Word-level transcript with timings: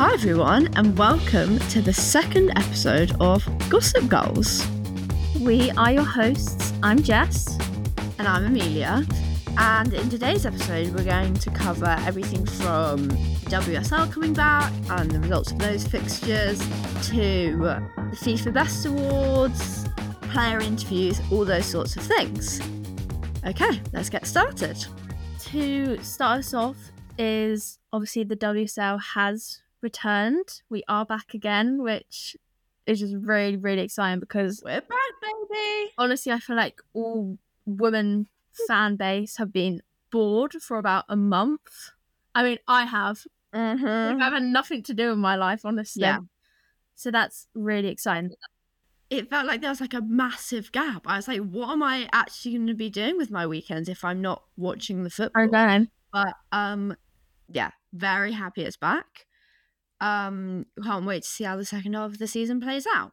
Hi, 0.00 0.14
everyone, 0.14 0.70
and 0.76 0.96
welcome 0.98 1.58
to 1.58 1.82
the 1.82 1.92
second 1.92 2.52
episode 2.56 3.12
of 3.20 3.46
Gossip 3.68 4.08
Goals. 4.08 4.66
We 5.38 5.70
are 5.72 5.92
your 5.92 6.04
hosts. 6.04 6.72
I'm 6.82 7.02
Jess. 7.02 7.58
And 8.18 8.26
I'm 8.26 8.46
Amelia. 8.46 9.04
And 9.58 9.92
in 9.92 10.08
today's 10.08 10.46
episode, 10.46 10.94
we're 10.94 11.04
going 11.04 11.34
to 11.34 11.50
cover 11.50 11.98
everything 12.06 12.46
from 12.46 13.10
WSL 13.50 14.10
coming 14.10 14.32
back 14.32 14.72
and 14.88 15.10
the 15.10 15.20
results 15.20 15.52
of 15.52 15.58
those 15.58 15.86
fixtures 15.86 16.58
to 17.08 17.58
the 17.58 18.16
FIFA 18.16 18.54
Best 18.54 18.86
Awards, 18.86 19.86
player 20.32 20.60
interviews, 20.60 21.20
all 21.30 21.44
those 21.44 21.66
sorts 21.66 21.96
of 21.96 22.04
things. 22.04 22.58
Okay, 23.46 23.82
let's 23.92 24.08
get 24.08 24.26
started. 24.26 24.82
To 25.50 26.02
start 26.02 26.38
us 26.38 26.54
off, 26.54 26.78
is 27.18 27.78
obviously 27.92 28.24
the 28.24 28.36
WSL 28.36 28.98
has 29.14 29.60
returned. 29.82 30.62
We 30.68 30.82
are 30.88 31.04
back 31.04 31.34
again, 31.34 31.82
which 31.82 32.36
is 32.86 33.00
just 33.00 33.14
really, 33.16 33.56
really 33.56 33.82
exciting 33.82 34.20
because 34.20 34.62
we're 34.64 34.80
back, 34.80 34.88
baby. 35.22 35.92
Honestly, 35.98 36.32
I 36.32 36.38
feel 36.38 36.56
like 36.56 36.80
all 36.92 37.38
women 37.66 38.26
fan 38.66 38.96
base 38.96 39.36
have 39.36 39.52
been 39.52 39.82
bored 40.10 40.52
for 40.54 40.78
about 40.78 41.04
a 41.08 41.16
month. 41.16 41.90
I 42.34 42.42
mean, 42.42 42.58
I 42.66 42.84
have. 42.84 43.24
Mm-hmm. 43.54 44.22
I've 44.22 44.32
had 44.32 44.42
nothing 44.42 44.82
to 44.84 44.94
do 44.94 45.10
with 45.10 45.18
my 45.18 45.36
life, 45.36 45.64
honestly. 45.64 46.02
Yeah. 46.02 46.18
So 46.94 47.10
that's 47.10 47.48
really 47.54 47.88
exciting. 47.88 48.32
It 49.08 49.28
felt 49.28 49.46
like 49.46 49.60
there 49.60 49.70
was 49.70 49.80
like 49.80 49.94
a 49.94 50.02
massive 50.02 50.70
gap. 50.70 51.02
I 51.06 51.16
was 51.16 51.26
like, 51.26 51.40
what 51.40 51.70
am 51.70 51.82
I 51.82 52.08
actually 52.12 52.54
going 52.54 52.68
to 52.68 52.74
be 52.74 52.90
doing 52.90 53.16
with 53.16 53.30
my 53.30 53.46
weekends 53.46 53.88
if 53.88 54.04
I'm 54.04 54.20
not 54.20 54.44
watching 54.56 55.02
the 55.02 55.10
football? 55.10 55.44
Okay. 55.44 55.88
But 56.12 56.34
um, 56.52 56.96
yeah, 57.48 57.70
very 57.92 58.32
happy 58.32 58.62
it's 58.62 58.76
back. 58.76 59.26
Um, 60.00 60.66
can't 60.82 61.04
wait 61.04 61.22
to 61.22 61.28
see 61.28 61.44
how 61.44 61.56
the 61.56 61.64
second 61.64 61.94
half 61.94 62.12
of 62.12 62.18
the 62.18 62.26
season 62.26 62.60
plays 62.60 62.86
out. 62.92 63.12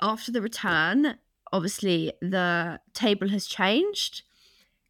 After 0.00 0.32
the 0.32 0.42
return, 0.42 1.18
obviously 1.52 2.12
the 2.20 2.80
table 2.94 3.28
has 3.28 3.46
changed. 3.46 4.22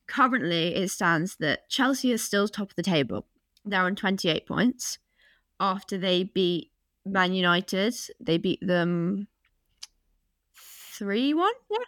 Currently, 0.06 0.74
it 0.74 0.90
stands 0.90 1.36
that 1.36 1.68
Chelsea 1.68 2.12
is 2.12 2.22
still 2.22 2.46
top 2.46 2.70
of 2.70 2.76
the 2.76 2.82
table. 2.82 3.26
They're 3.64 3.80
on 3.80 3.96
28 3.96 4.46
points 4.46 4.98
after 5.58 5.96
they 5.96 6.24
beat 6.24 6.70
Man 7.06 7.32
United. 7.32 7.94
They 8.20 8.38
beat 8.38 8.64
them 8.66 9.28
3 10.54 11.34
1. 11.34 11.52
Yeah, 11.70 11.78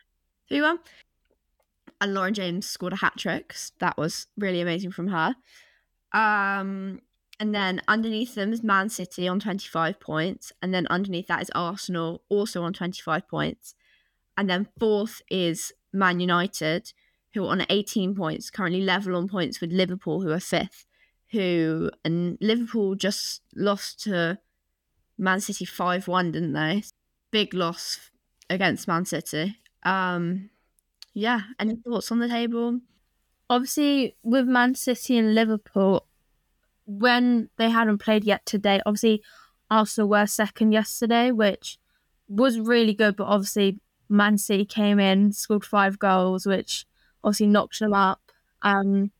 3 0.48 0.62
1. 0.62 0.78
And 2.00 2.14
Lauren 2.14 2.34
James 2.34 2.66
scored 2.66 2.92
a 2.94 2.96
hat 2.96 3.14
trick. 3.16 3.54
That 3.78 3.96
was 3.96 4.26
really 4.36 4.60
amazing 4.60 4.92
from 4.92 5.08
her. 5.08 5.34
Um, 6.12 7.00
and 7.38 7.54
then 7.54 7.82
underneath 7.86 8.34
them 8.34 8.52
is 8.52 8.62
Man 8.62 8.88
City 8.88 9.28
on 9.28 9.40
25 9.40 10.00
points. 10.00 10.52
And 10.62 10.72
then 10.72 10.86
underneath 10.88 11.26
that 11.26 11.42
is 11.42 11.50
Arsenal, 11.54 12.22
also 12.28 12.62
on 12.62 12.72
25 12.72 13.28
points. 13.28 13.74
And 14.36 14.48
then 14.48 14.68
fourth 14.78 15.20
is 15.30 15.72
Man 15.92 16.20
United, 16.20 16.92
who 17.34 17.44
are 17.44 17.50
on 17.50 17.66
18 17.68 18.14
points, 18.14 18.50
currently 18.50 18.80
level 18.80 19.16
on 19.16 19.28
points 19.28 19.60
with 19.60 19.70
Liverpool, 19.70 20.22
who 20.22 20.30
are 20.30 20.40
fifth. 20.40 20.86
Who 21.32 21.90
and 22.04 22.38
Liverpool 22.40 22.94
just 22.94 23.42
lost 23.54 24.00
to 24.04 24.38
Man 25.18 25.40
City 25.40 25.64
5 25.64 26.08
1, 26.08 26.32
didn't 26.32 26.52
they? 26.52 26.84
Big 27.30 27.52
loss 27.52 28.10
against 28.48 28.88
Man 28.88 29.04
City. 29.04 29.56
Um, 29.82 30.50
yeah, 31.12 31.40
any 31.58 31.76
thoughts 31.76 32.12
on 32.12 32.20
the 32.20 32.28
table? 32.28 32.80
Obviously, 33.50 34.16
with 34.22 34.46
Man 34.46 34.74
City 34.74 35.18
and 35.18 35.34
Liverpool, 35.34 36.06
when 36.86 37.50
they 37.56 37.70
hadn't 37.70 37.98
played 37.98 38.24
yet 38.24 38.46
today, 38.46 38.80
obviously 38.86 39.22
Arsenal 39.70 40.08
were 40.08 40.26
second 40.26 40.72
yesterday, 40.72 41.30
which 41.30 41.78
was 42.28 42.58
really 42.58 42.94
good, 42.94 43.16
but 43.16 43.24
obviously 43.24 43.80
Man 44.08 44.38
City 44.38 44.64
came 44.64 44.98
in, 44.98 45.32
scored 45.32 45.64
five 45.64 45.98
goals, 45.98 46.46
which 46.46 46.86
obviously 47.22 47.48
knocked 47.48 47.80
them 47.80 47.92
up. 47.92 48.20
Um, 48.62 49.10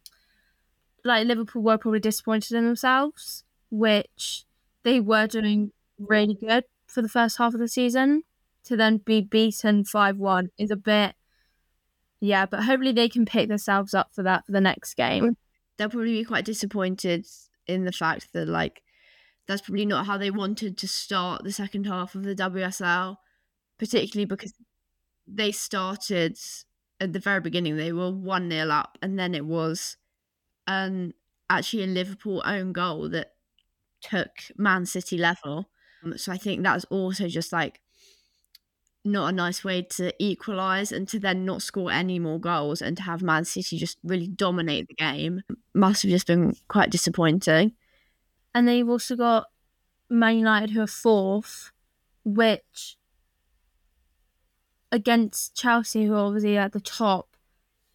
like 1.05 1.27
Liverpool 1.27 1.63
were 1.63 1.79
probably 1.79 2.01
disappointed 2.01 2.57
in 2.57 2.65
themselves, 2.65 3.45
which 3.71 4.45
they 4.83 5.01
were 5.01 5.27
doing 5.27 5.73
really 5.99 6.35
good 6.35 6.65
for 6.87 7.03
the 7.03 7.09
first 7.09 7.39
half 7.39 7.55
of 7.55 7.61
the 7.61 7.69
season. 7.69 8.23
To 8.65 8.77
then 8.77 8.97
be 8.99 9.21
beaten 9.21 9.85
5 9.85 10.17
1 10.17 10.51
is 10.59 10.73
a 10.73 10.77
bit, 10.77 11.15
yeah, 12.19 12.47
but 12.47 12.65
hopefully 12.65 12.91
they 12.91 13.09
can 13.09 13.25
pick 13.25 13.49
themselves 13.49 13.95
up 13.95 14.11
for 14.13 14.25
that 14.25 14.45
for 14.45 14.51
the 14.51 14.61
next 14.61 14.95
game. 14.95 15.37
They'll 15.77 15.89
probably 15.89 16.19
be 16.19 16.25
quite 16.25 16.45
disappointed 16.45 17.27
in 17.67 17.85
the 17.85 17.93
fact 17.93 18.33
that, 18.33 18.49
like, 18.49 18.83
that's 19.47 19.63
probably 19.63 19.87
not 19.87 20.07
how 20.07 20.19
they 20.19 20.31
wanted 20.31 20.77
to 20.79 20.89
start 20.89 21.45
the 21.45 21.53
second 21.53 21.87
half 21.87 22.15
of 22.15 22.25
the 22.25 22.35
WSL, 22.35 23.17
particularly 23.79 24.25
because 24.25 24.55
they 25.27 25.53
started 25.53 26.39
at 27.01 27.13
the 27.13 27.19
very 27.19 27.41
beginning, 27.41 27.77
they 27.77 27.93
were 27.93 28.11
1 28.11 28.51
0 28.51 28.69
up, 28.71 28.99
and 29.03 29.19
then 29.19 29.35
it 29.35 29.45
was 29.45 29.97
um, 30.67 31.13
actually 31.51 31.85
a 31.85 31.87
Liverpool 31.87 32.43
own 32.45 32.73
goal 32.73 33.09
that 33.11 33.33
took 34.01 34.31
Man 34.57 34.87
City 34.87 35.19
level. 35.19 35.69
Um, 36.05 36.17
so 36.17 36.33
I 36.33 36.39
think 36.39 36.63
that's 36.63 36.85
also 36.87 37.29
just 37.29 37.53
like 37.53 37.81
not 39.07 39.29
a 39.29 39.33
nice 39.33 39.65
way 39.65 39.83
to 39.83 40.13
equalise 40.23 40.93
and 40.93 41.09
to 41.09 41.19
then 41.19 41.45
not 41.45 41.63
score 41.63 41.91
any 41.91 42.19
more 42.19 42.39
goals 42.39 42.83
and 42.83 42.97
to 42.97 43.03
have 43.05 43.23
Man 43.23 43.45
City 43.45 43.79
just 43.79 43.99
really 44.05 44.29
dominate 44.29 44.89
the 44.89 44.95
game 44.95 45.43
must 45.75 46.03
have 46.03 46.11
just 46.11 46.27
been 46.27 46.57
quite 46.69 46.91
disappointing. 46.91 47.73
And 48.55 48.67
then 48.67 48.77
you've 48.77 48.91
also 48.91 49.17
got 49.17 49.47
Man 50.09 50.39
United 50.39 50.71
who 50.71 50.81
are 50.81 50.87
fourth, 50.87 51.73
which 52.25 52.97
against 54.93 55.55
Chelsea, 55.55 56.05
who 56.07 56.15
are 56.15 56.27
obviously 56.27 56.57
at 56.57 56.73
the 56.73 56.81
top, 56.81 57.37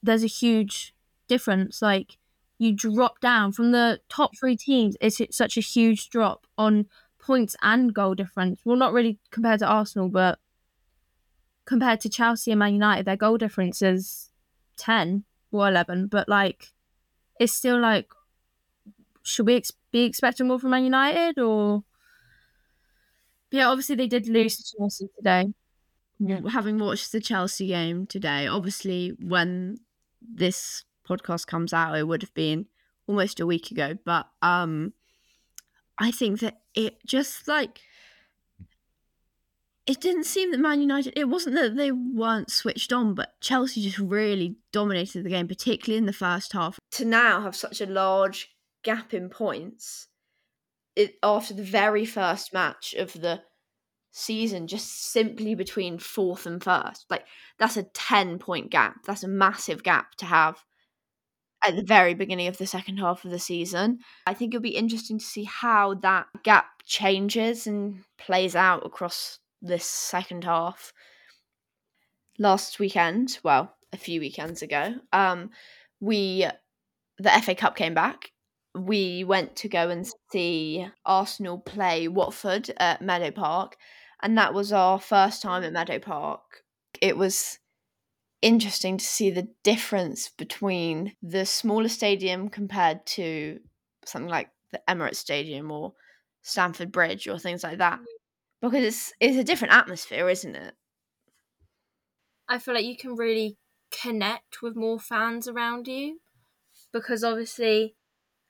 there's 0.04 0.24
a 0.24 0.28
huge 0.28 0.94
difference. 1.28 1.82
Like 1.82 2.18
you 2.58 2.74
drop 2.74 3.20
down 3.20 3.52
from 3.52 3.72
the 3.72 4.00
top 4.10 4.38
three 4.38 4.56
teams, 4.56 4.96
it's 5.02 5.20
such 5.36 5.58
a 5.58 5.62
huge 5.62 6.10
drop 6.10 6.46
on 6.58 6.88
points 7.20 7.56
and 7.62 7.94
goal 7.94 8.16
difference. 8.16 8.62
Well, 8.66 8.78
not 8.78 8.94
really 8.94 9.20
compared 9.32 9.60
to 9.60 9.68
Arsenal, 9.68 10.10
but 10.10 10.40
compared 11.72 12.02
to 12.02 12.10
Chelsea 12.10 12.52
and 12.52 12.60
Man 12.60 12.74
United, 12.74 13.06
their 13.06 13.18
goal 13.18 13.38
difference 13.38 13.82
is 13.82 14.30
10 14.78 15.24
or 15.52 15.68
11. 15.68 16.08
But 16.08 16.28
like, 16.30 16.74
it's 17.40 17.54
still 17.54 17.80
like, 17.80 18.10
should 19.24 19.48
we 19.48 19.56
ex- 19.56 19.74
be 19.92 20.04
expecting 20.04 20.48
more 20.48 20.60
from 20.60 20.72
Man 20.72 20.84
United 20.84 21.40
or? 21.40 21.84
Yeah, 23.52 23.70
obviously 23.70 23.96
they 23.96 24.08
did 24.08 24.28
lose 24.28 24.58
to 24.58 24.78
Chelsea 24.78 25.08
today 25.16 25.54
having 26.50 26.78
watched 26.78 27.12
the 27.12 27.22
Chelsea 27.22 27.68
game 27.68 28.06
today, 28.06 28.48
obviously 28.48 29.14
when 29.20 29.80
this 30.22 30.84
podcast 31.08 31.48
comes 31.48 31.74
out, 31.74 31.98
it 31.98 32.08
would 32.08 32.22
have 32.22 32.34
been 32.34 32.68
almost 33.08 33.40
a 33.40 33.46
week 33.46 33.72
ago. 33.72 33.98
But 34.06 34.28
um 34.42 34.94
I 35.98 36.12
think 36.12 36.40
that 36.40 36.62
it 36.74 37.06
just 37.06 37.48
like 37.48 37.82
it 39.86 40.00
didn't 40.00 40.26
seem 40.26 40.52
that 40.52 40.60
Man 40.60 40.82
United 40.82 41.14
it 41.16 41.30
wasn't 41.30 41.56
that 41.56 41.76
they 41.76 41.92
weren't 41.92 42.52
switched 42.52 42.94
on, 42.94 43.14
but 43.14 43.40
Chelsea 43.42 43.82
just 43.82 44.00
really 44.00 44.58
dominated 44.72 45.24
the 45.24 45.30
game, 45.30 45.48
particularly 45.48 45.98
in 45.98 46.06
the 46.06 46.14
first 46.14 46.54
half. 46.54 46.80
To 46.92 47.06
now 47.06 47.42
have 47.42 47.56
such 47.56 47.82
a 47.82 47.86
large 47.86 48.56
gap 48.84 49.14
in 49.14 49.30
points 49.30 50.08
it 50.96 51.16
after 51.24 51.54
the 51.54 51.64
very 51.64 52.06
first 52.06 52.54
match 52.54 52.94
of 52.94 53.14
the 53.14 53.42
season 54.12 54.68
just 54.68 55.12
simply 55.12 55.56
between 55.56 55.98
fourth 55.98 56.46
and 56.46 56.64
first. 56.64 57.06
Like 57.10 57.26
that's 57.58 57.78
a 57.78 57.84
10 57.84 58.40
point 58.40 58.70
gap. 58.70 59.04
That's 59.06 59.24
a 59.24 59.30
massive 59.30 59.84
gap 59.84 60.16
to 60.16 60.26
have 60.26 60.64
at 61.66 61.76
the 61.76 61.84
very 61.84 62.14
beginning 62.14 62.48
of 62.48 62.58
the 62.58 62.66
second 62.66 62.98
half 62.98 63.24
of 63.24 63.32
the 63.32 63.40
season. 63.40 64.00
I 64.26 64.34
think 64.34 64.54
it'll 64.54 64.62
be 64.62 64.70
interesting 64.76 65.20
to 65.20 65.26
see 65.26 65.44
how 65.44 65.94
that 65.96 66.28
gap 66.44 66.66
changes 66.86 67.68
and 67.68 68.04
plays 68.18 68.56
out 68.56 68.86
across 68.86 69.40
this 69.62 69.86
second 69.86 70.44
half. 70.44 70.94
Last 72.40 72.80
weekend, 72.80 73.40
well, 73.44 73.76
a 73.94 73.98
few 73.98 74.20
weekends 74.20 74.62
ago, 74.62 74.96
um, 75.14 75.52
we 76.00 76.48
the 77.18 77.30
FA 77.44 77.56
Cup 77.56 77.76
came 77.76 77.94
back. 77.94 78.32
We 78.74 79.24
went 79.24 79.56
to 79.58 79.70
go 79.70 79.90
and 79.90 80.08
see 80.32 80.88
Arsenal 81.06 81.60
play 81.60 82.08
Watford 82.08 82.72
at 82.78 83.02
Meadow 83.02 83.32
Park, 83.32 83.76
and 84.24 84.38
that 84.38 84.54
was 84.54 84.74
our 84.74 85.00
first 85.00 85.42
time 85.42 85.64
at 85.64 85.74
Meadow 85.74 86.00
Park. 86.00 86.64
It 87.02 87.18
was 87.18 87.60
interesting 88.42 88.98
to 88.98 89.06
see 89.06 89.30
the 89.30 89.50
difference 89.64 90.30
between 90.30 91.14
the 91.22 91.46
smaller 91.46 91.90
stadium 91.90 92.50
compared 92.50 93.06
to 93.06 93.60
something 94.06 94.30
like 94.30 94.50
the 94.72 94.82
Emirates 94.90 95.18
Stadium 95.18 95.70
or 95.72 95.94
Stamford 96.42 96.92
Bridge 96.92 97.28
or 97.28 97.38
things 97.38 97.64
like 97.64 97.78
that. 97.78 98.00
Because 98.62 98.84
it's 98.84 99.14
it's 99.20 99.38
a 99.38 99.44
different 99.44 99.74
atmosphere, 99.74 100.30
isn't 100.30 100.56
it? 100.56 100.76
I 102.48 102.60
feel 102.60 102.74
like 102.74 102.86
you 102.86 102.98
can 102.98 103.16
really 103.16 103.58
connect 103.92 104.62
with 104.62 104.76
more 104.76 105.00
fans 105.00 105.48
around 105.48 105.88
you 105.88 106.20
because 106.94 107.24
obviously 107.24 107.96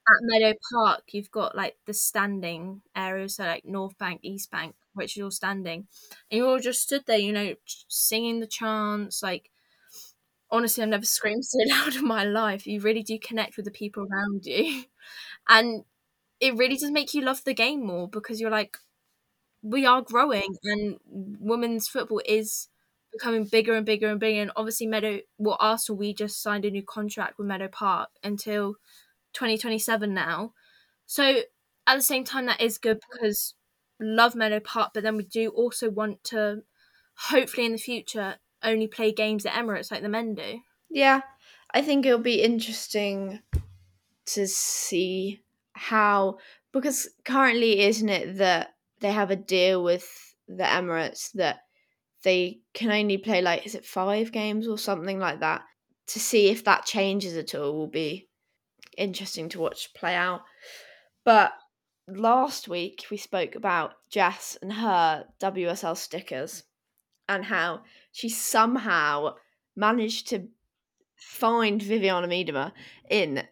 at 0.10 0.18
Meadow 0.24 0.58
Park, 0.74 1.04
you've 1.13 1.31
got 1.31 1.56
like 1.56 1.78
the 1.86 1.94
standing 1.94 2.81
areas, 2.96 3.36
so 3.38 3.44
like 3.46 3.66
North 3.66 3.98
Bank, 3.98 4.22
East 4.24 4.52
Bank, 4.52 4.75
which 4.94 5.19
all 5.22 5.31
standing, 5.31 5.88
and 6.31 6.38
you 6.38 6.48
all 6.48 6.60
just 6.60 6.81
stood 6.81 7.04
there, 7.08 7.19
you 7.19 7.31
know, 7.34 7.56
singing 7.90 8.40
the 8.40 8.48
chants. 8.48 9.24
Like, 9.24 9.52
honestly, 10.50 10.84
I've 10.84 10.90
never 10.90 11.06
screamed 11.06 11.46
so 11.46 11.58
loud 11.69 11.96
in 11.96 12.06
my 12.06 12.24
life. 12.24 12.68
You 12.68 12.80
really 12.81 13.04
do 13.04 13.18
connect 13.19 13.58
with 13.58 13.66
the 13.66 13.72
people 13.72 14.08
around 14.12 14.46
you, 14.46 14.84
and 15.50 15.84
it 16.40 16.56
really 16.58 16.78
does 16.78 16.92
make 16.92 17.13
you 17.13 17.22
love 17.22 17.44
the 17.46 17.54
game 17.54 17.86
more 17.86 18.10
because 18.10 18.42
you're 18.42 18.52
like, 18.52 18.78
we 19.62 19.86
are 19.86 20.02
growing, 20.02 20.56
and 20.63 20.98
women's 21.06 21.88
football 21.88 22.22
is 22.25 22.68
becoming 23.12 23.46
bigger 23.46 23.74
and 23.74 23.86
bigger 23.86 24.08
and 24.08 24.19
bigger. 24.19 24.42
And 24.42 24.52
obviously, 24.56 24.88
Meadow, 24.88 25.19
well, 25.38 25.58
Arsenal, 25.60 26.00
we 26.00 26.13
just 26.13 26.42
signed 26.42 26.66
a 26.66 26.72
new 26.72 26.84
contract 26.84 27.38
with 27.38 27.48
Meadow 27.48 27.68
Park 27.68 28.10
until 28.24 28.75
2027 29.34 30.13
now. 30.13 30.54
So 31.06 31.42
at 31.88 31.96
the 31.96 32.02
same 32.02 32.24
time, 32.24 32.46
that 32.46 32.62
is 32.62 32.78
good 32.78 33.00
because 33.12 33.56
love 34.00 34.36
Meadow 34.36 34.60
Park, 34.60 34.92
but 34.94 35.04
then 35.04 35.18
we 35.18 35.24
do 35.24 35.50
also 35.50 35.90
want 35.90 36.24
to, 36.25 36.63
hopefully 37.16 37.66
in 37.66 37.74
the 37.74 37.78
future, 37.78 38.36
only 38.63 38.88
play 38.88 39.12
games 39.12 39.46
at 39.46 39.54
Emirates 39.54 39.92
like 39.92 40.02
the 40.02 40.10
men 40.10 40.36
do. 40.36 40.60
Yeah, 40.90 41.22
I 41.74 41.81
think 41.81 42.06
it'll 42.06 42.19
be 42.19 42.42
interesting 42.42 43.40
to 44.28 44.48
see 44.48 45.42
how 45.74 46.38
because 46.72 47.10
currently 47.25 47.81
isn't 47.81 48.10
it 48.10 48.38
that 48.38 48.75
they 49.01 49.12
have 49.12 49.31
a 49.31 49.36
deal 49.36 49.83
with 49.83 50.07
the 50.48 50.63
Emirates 50.63 51.31
that 51.33 51.59
they 52.24 52.59
can 52.74 52.92
only 52.92 53.18
play 53.18 53.42
like 53.42 53.65
is 53.65 53.75
it 53.75 53.86
five 53.86 54.31
games 54.31 54.68
or 54.68 54.77
something 54.77 55.19
like 55.19 55.39
that 55.39 55.63
to 56.07 56.19
see 56.19 56.50
if 56.50 56.63
that 56.63 56.86
changes 56.86 57.36
at 57.36 57.56
all 57.56 57.74
will 57.74 57.88
be 57.88 58.27
interesting 58.98 59.50
to 59.50 59.59
watch 59.59 59.94
play 59.94 60.15
out. 60.15 60.42
But 61.24 61.53
last 62.07 62.68
week 62.68 63.06
we 63.09 63.18
spoke 63.18 63.56
about 63.56 63.94
Jess 64.09 64.57
and 64.62 64.74
her 64.74 65.25
WSL 65.39 65.95
stickers 65.95 66.63
and 67.30 67.45
how 67.45 67.81
she 68.12 68.30
somehow 68.30 69.36
managed 69.75 70.27
to 70.30 70.48
find 71.15 71.80
Vivianne 71.81 72.27
Miedema 72.27 72.71
in 73.09 73.44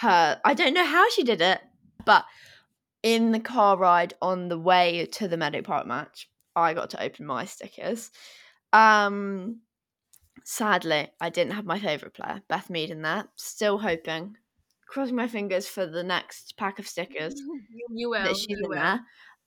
her 0.00 0.40
I 0.44 0.54
don't 0.54 0.74
know 0.74 0.84
how 0.84 1.08
she 1.10 1.22
did 1.22 1.40
it, 1.40 1.60
but 2.04 2.24
in 3.06 3.30
the 3.32 3.40
car 3.40 3.76
ride 3.76 4.14
on 4.20 4.48
the 4.48 4.58
way 4.58 5.06
to 5.12 5.28
the 5.28 5.36
Meadow 5.36 5.62
Park 5.62 5.86
match, 5.86 6.28
I 6.56 6.74
got 6.74 6.90
to 6.90 7.02
open 7.02 7.24
my 7.26 7.44
stickers. 7.44 8.10
Um 8.72 9.60
sadly, 10.44 11.08
I 11.20 11.30
didn't 11.30 11.54
have 11.54 11.64
my 11.64 11.78
favourite 11.78 12.14
player, 12.14 12.42
Beth 12.48 12.68
Mead 12.70 12.90
in 12.90 13.02
there. 13.02 13.28
Still 13.36 13.78
hoping 13.78 14.36
crossing 14.88 15.16
my 15.16 15.28
fingers 15.28 15.66
for 15.68 15.86
the 15.86 16.02
next 16.02 16.56
pack 16.56 16.78
of 16.78 16.86
stickers 16.86 17.34
You, 17.36 17.60
you 17.90 18.10
will. 18.10 18.22
that 18.24 18.36
she's 18.36 18.46
you 18.48 18.58
in 18.64 18.68
will. 18.70 18.76
there. 18.76 19.00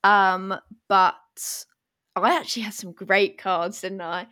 Um, 0.04 0.56
but 0.88 1.16
I 2.16 2.36
actually 2.38 2.64
had 2.64 2.74
some 2.74 2.92
great 2.94 3.38
cards, 3.38 3.82
didn't 3.82 4.02
I? 4.02 4.28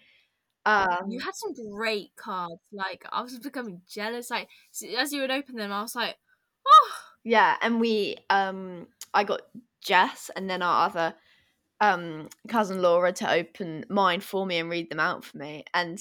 Um, 0.65 1.09
You 1.09 1.19
had 1.19 1.35
some 1.35 1.53
great 1.71 2.11
cards. 2.17 2.61
Like 2.71 3.05
I 3.11 3.21
was 3.21 3.37
becoming 3.39 3.81
jealous. 3.89 4.29
Like 4.29 4.49
as 4.97 5.11
you 5.13 5.21
would 5.21 5.31
open 5.31 5.55
them, 5.55 5.71
I 5.71 5.81
was 5.81 5.95
like, 5.95 6.15
oh, 6.67 6.91
yeah, 7.27 7.57
and 7.61 7.81
we 7.81 8.15
um, 8.29 8.87
I 9.13 9.25
got 9.25 9.41
Jess 9.81 10.31
and 10.35 10.49
then 10.49 10.61
our 10.61 10.85
other 10.87 11.13
um 11.79 12.29
cousin 12.47 12.81
Laura 12.81 13.11
to 13.13 13.31
open 13.31 13.85
mine 13.89 14.21
for 14.21 14.45
me 14.45 14.57
and 14.57 14.69
read 14.69 14.89
them 14.89 14.99
out 15.01 15.25
for 15.25 15.37
me, 15.37 15.65
and 15.73 15.99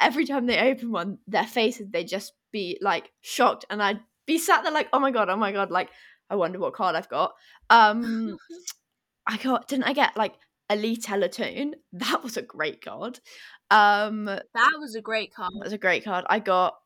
every 0.00 0.24
time 0.24 0.46
they 0.46 0.58
open 0.70 0.92
one, 0.92 1.18
their 1.26 1.46
faces 1.46 1.88
they 1.90 2.04
just 2.04 2.34
be 2.52 2.78
like 2.80 3.10
shocked, 3.22 3.64
and 3.70 3.82
I'd 3.82 4.00
be 4.26 4.38
sat 4.38 4.62
there 4.62 4.72
like, 4.72 4.88
oh 4.92 5.00
my 5.00 5.10
god, 5.10 5.28
oh 5.28 5.36
my 5.36 5.50
god, 5.52 5.72
like 5.72 5.90
I 6.30 6.36
wonder 6.36 6.60
what 6.60 6.74
card 6.74 6.94
I've 6.94 7.08
got. 7.08 7.32
Um, 7.68 8.36
I 9.26 9.38
got 9.38 9.66
didn't 9.66 9.84
I 9.84 9.94
get 9.94 10.16
like 10.16 10.34
Elite 10.70 11.02
Teletoon? 11.02 11.72
That 11.94 12.22
was 12.22 12.36
a 12.36 12.42
great 12.42 12.84
card. 12.84 13.18
Um, 13.72 14.26
that 14.26 14.44
that 14.54 14.76
was 14.78 14.94
a 14.94 15.02
great 15.02 15.34
card. 15.34 15.52
That 15.54 15.64
was 15.64 15.72
a 15.72 15.78
great 15.78 16.04
card. 16.04 16.24
I 16.30 16.38
got 16.38 16.76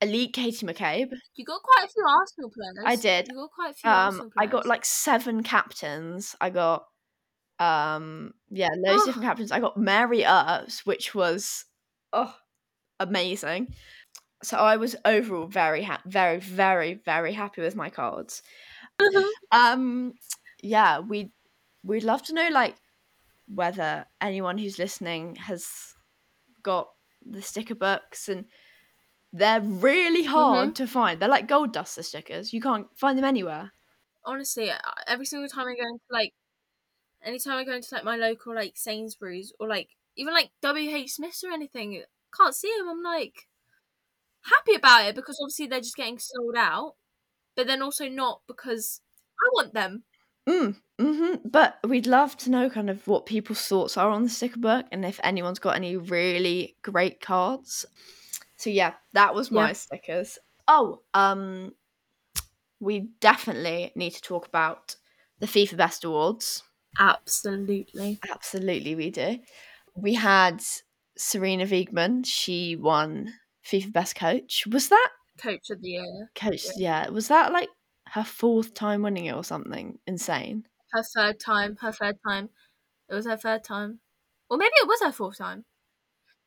Elite 0.00 0.32
Katie 0.32 0.66
McCabe. 0.66 1.10
You 1.36 1.44
got 1.44 1.62
quite 1.62 1.86
a 1.86 1.88
few 1.88 2.04
Arsenal 2.06 2.50
players. 2.50 2.84
I 2.84 2.96
did. 2.96 3.28
You 3.28 3.34
got 3.34 3.50
quite 3.50 3.70
a 3.70 3.74
few 3.74 3.90
Um, 3.90 4.30
I 4.38 4.46
got 4.46 4.66
like 4.66 4.84
seven 4.84 5.42
captains. 5.42 6.36
I 6.40 6.50
got 6.50 6.84
um, 7.58 8.34
yeah, 8.50 8.68
loads 8.76 9.02
of 9.02 9.02
Oh. 9.02 9.06
different 9.06 9.26
captains. 9.26 9.52
I 9.52 9.60
got 9.60 9.78
Mary 9.78 10.24
Earps, 10.24 10.84
which 10.84 11.14
was 11.14 11.64
oh 12.12 12.34
amazing. 13.00 13.74
So 14.42 14.58
I 14.58 14.76
was 14.76 14.94
overall 15.06 15.46
very 15.46 15.82
ha- 15.82 16.02
very 16.06 16.38
very 16.38 16.94
very 17.04 17.32
happy 17.32 17.62
with 17.62 17.74
my 17.74 17.88
cards. 17.88 18.42
Um, 19.50 20.12
yeah, 20.62 21.00
we 21.00 21.32
we'd 21.82 22.02
love 22.04 22.22
to 22.24 22.34
know 22.34 22.48
like 22.50 22.76
whether 23.48 24.06
anyone 24.20 24.58
who's 24.58 24.78
listening 24.78 25.36
has 25.36 25.66
got 26.62 26.88
the 27.24 27.40
sticker 27.42 27.74
books 27.74 28.28
and 28.28 28.44
they're 29.36 29.60
really 29.60 30.24
hard 30.24 30.74
to 30.76 30.86
find. 30.86 31.20
They're 31.20 31.28
like 31.28 31.48
gold 31.48 31.72
duster 31.72 32.02
stickers. 32.02 32.52
You 32.52 32.60
can't 32.60 32.86
find 32.96 33.16
them 33.18 33.24
anywhere. 33.24 33.72
Honestly, 34.24 34.70
every 35.06 35.26
single 35.26 35.48
time 35.48 35.66
I 35.68 35.74
go 35.74 35.86
into 35.88 36.04
like, 36.10 36.32
anytime 37.22 37.58
I 37.58 37.64
go 37.64 37.74
into 37.74 37.94
like 37.94 38.04
my 38.04 38.16
local 38.16 38.54
like 38.54 38.74
Sainsbury's 38.76 39.52
or 39.60 39.68
like 39.68 39.90
even 40.16 40.34
like 40.34 40.50
WH 40.62 41.08
Smiths 41.08 41.44
or 41.44 41.52
anything, 41.52 42.02
can't 42.36 42.54
see 42.54 42.72
them. 42.78 42.88
I'm 42.88 43.02
like 43.02 43.46
happy 44.44 44.74
about 44.74 45.06
it 45.06 45.14
because 45.14 45.38
obviously 45.42 45.66
they're 45.66 45.80
just 45.80 45.96
getting 45.96 46.18
sold 46.18 46.54
out, 46.56 46.94
but 47.54 47.66
then 47.66 47.82
also 47.82 48.08
not 48.08 48.42
because 48.46 49.00
I 49.40 49.48
want 49.52 49.74
them. 49.74 50.04
Mm, 50.48 50.76
hmm 51.00 51.34
But 51.44 51.78
we'd 51.84 52.06
love 52.06 52.36
to 52.38 52.50
know 52.50 52.70
kind 52.70 52.88
of 52.88 53.06
what 53.08 53.26
people's 53.26 53.66
thoughts 53.66 53.96
are 53.96 54.10
on 54.10 54.22
the 54.22 54.28
sticker 54.28 54.60
book 54.60 54.86
and 54.92 55.04
if 55.04 55.18
anyone's 55.24 55.58
got 55.58 55.76
any 55.76 55.96
really 55.96 56.76
great 56.82 57.20
cards. 57.20 57.84
So 58.56 58.70
yeah, 58.70 58.94
that 59.12 59.34
was 59.34 59.50
my 59.50 59.72
Yeah. 59.72 59.74
stickers. 59.74 60.38
Oh, 60.68 61.02
um 61.14 61.74
we 62.80 63.00
definitely 63.20 63.92
need 63.94 64.10
to 64.12 64.20
talk 64.20 64.46
about 64.46 64.96
the 65.40 65.46
FIFA 65.46 65.76
Best 65.76 66.04
Awards. 66.04 66.62
Absolutely. 66.98 68.20
Absolutely 68.30 68.94
we 68.94 69.10
do. 69.10 69.38
We 69.94 70.14
had 70.14 70.58
Sarina 71.18 71.66
Wiegman, 71.66 72.24
she 72.26 72.76
won 72.76 73.34
FIFA 73.64 73.92
Best 73.92 74.16
Coach. 74.16 74.66
Was 74.66 74.88
that 74.88 75.10
Coach 75.38 75.70
of 75.70 75.80
the 75.80 75.88
year. 75.92 76.30
coach 76.34 76.66
yeah, 76.76 77.08
was 77.08 77.28
that 77.28 77.52
like 77.52 77.70
her 78.08 78.24
fourth 78.24 78.74
time 78.74 79.02
winning 79.02 79.26
it 79.26 79.34
or 79.34 79.42
something 79.44 79.98
insane? 80.06 80.66
Her 80.90 81.04
third 81.04 81.38
time. 81.38 81.76
Her 81.76 81.92
third 81.92 82.18
time. 82.26 82.50
It 83.08 83.14
was 83.14 83.26
her 83.26 83.36
third 83.36 83.64
time. 83.64 84.00
Or 84.50 84.56
maybe 84.56 84.74
it 84.76 84.88
was 84.88 85.00
her 85.02 85.12
fourth 85.12 85.38
time. 85.38 85.66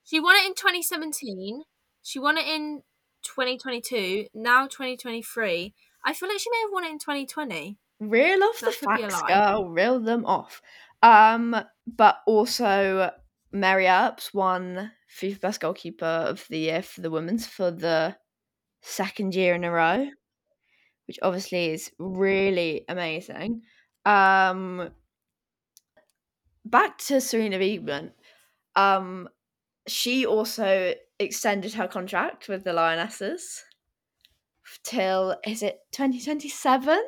She 0.04 0.20
won 0.20 0.36
it 0.38 0.46
in 0.48 0.56
2017. 0.56 1.64
She 2.10 2.18
won 2.18 2.40
it 2.40 2.48
in 2.48 2.82
2022. 3.22 4.30
Now 4.34 4.66
2023. 4.66 5.76
I 6.04 6.14
feel 6.16 6.28
like 6.28 6.40
she 6.40 6.50
may 6.50 6.62
have 6.62 6.72
won 6.72 6.86
it 6.86 6.92
in 6.92 6.98
2020. 6.98 7.78
Reel 8.00 8.44
off 8.46 8.60
the 8.60 8.66
That 8.66 9.06
a 9.06 9.10
facts, 9.12 9.22
girl. 9.28 9.70
Reel 9.70 10.00
them 10.00 10.26
off. 10.26 10.60
Um, 11.04 11.56
but 11.86 12.18
also 12.26 13.12
Mary 13.52 13.86
Earps 13.86 14.34
won 14.34 14.92
FIFA 15.22 15.40
Best 15.40 15.62
Goalkeeper 15.62 16.04
of 16.04 16.48
the 16.50 16.58
Year 16.58 16.82
for 16.82 17.02
the 17.02 17.12
women's 17.12 17.46
for 17.46 17.70
the 17.70 18.16
second 18.82 19.36
year 19.36 19.54
in 19.54 19.64
a 19.64 19.70
row, 19.70 20.10
which 21.06 21.20
obviously 21.22 21.74
is 21.74 21.92
really 22.00 22.86
amazing. 22.90 23.62
Um, 24.04 24.90
back 26.66 26.98
to 27.10 27.18
Sarina 27.18 27.60
Wiegman. 27.60 28.14
Um, 28.76 29.30
she 29.86 30.26
also 30.26 30.96
extended 31.20 31.74
her 31.74 31.88
contract 31.88 32.48
with 32.48 32.64
the 32.64 32.74
Lionesses 32.74 33.66
till 34.84 35.38
is 35.46 35.62
it 35.62 35.82
2027? 35.92 37.00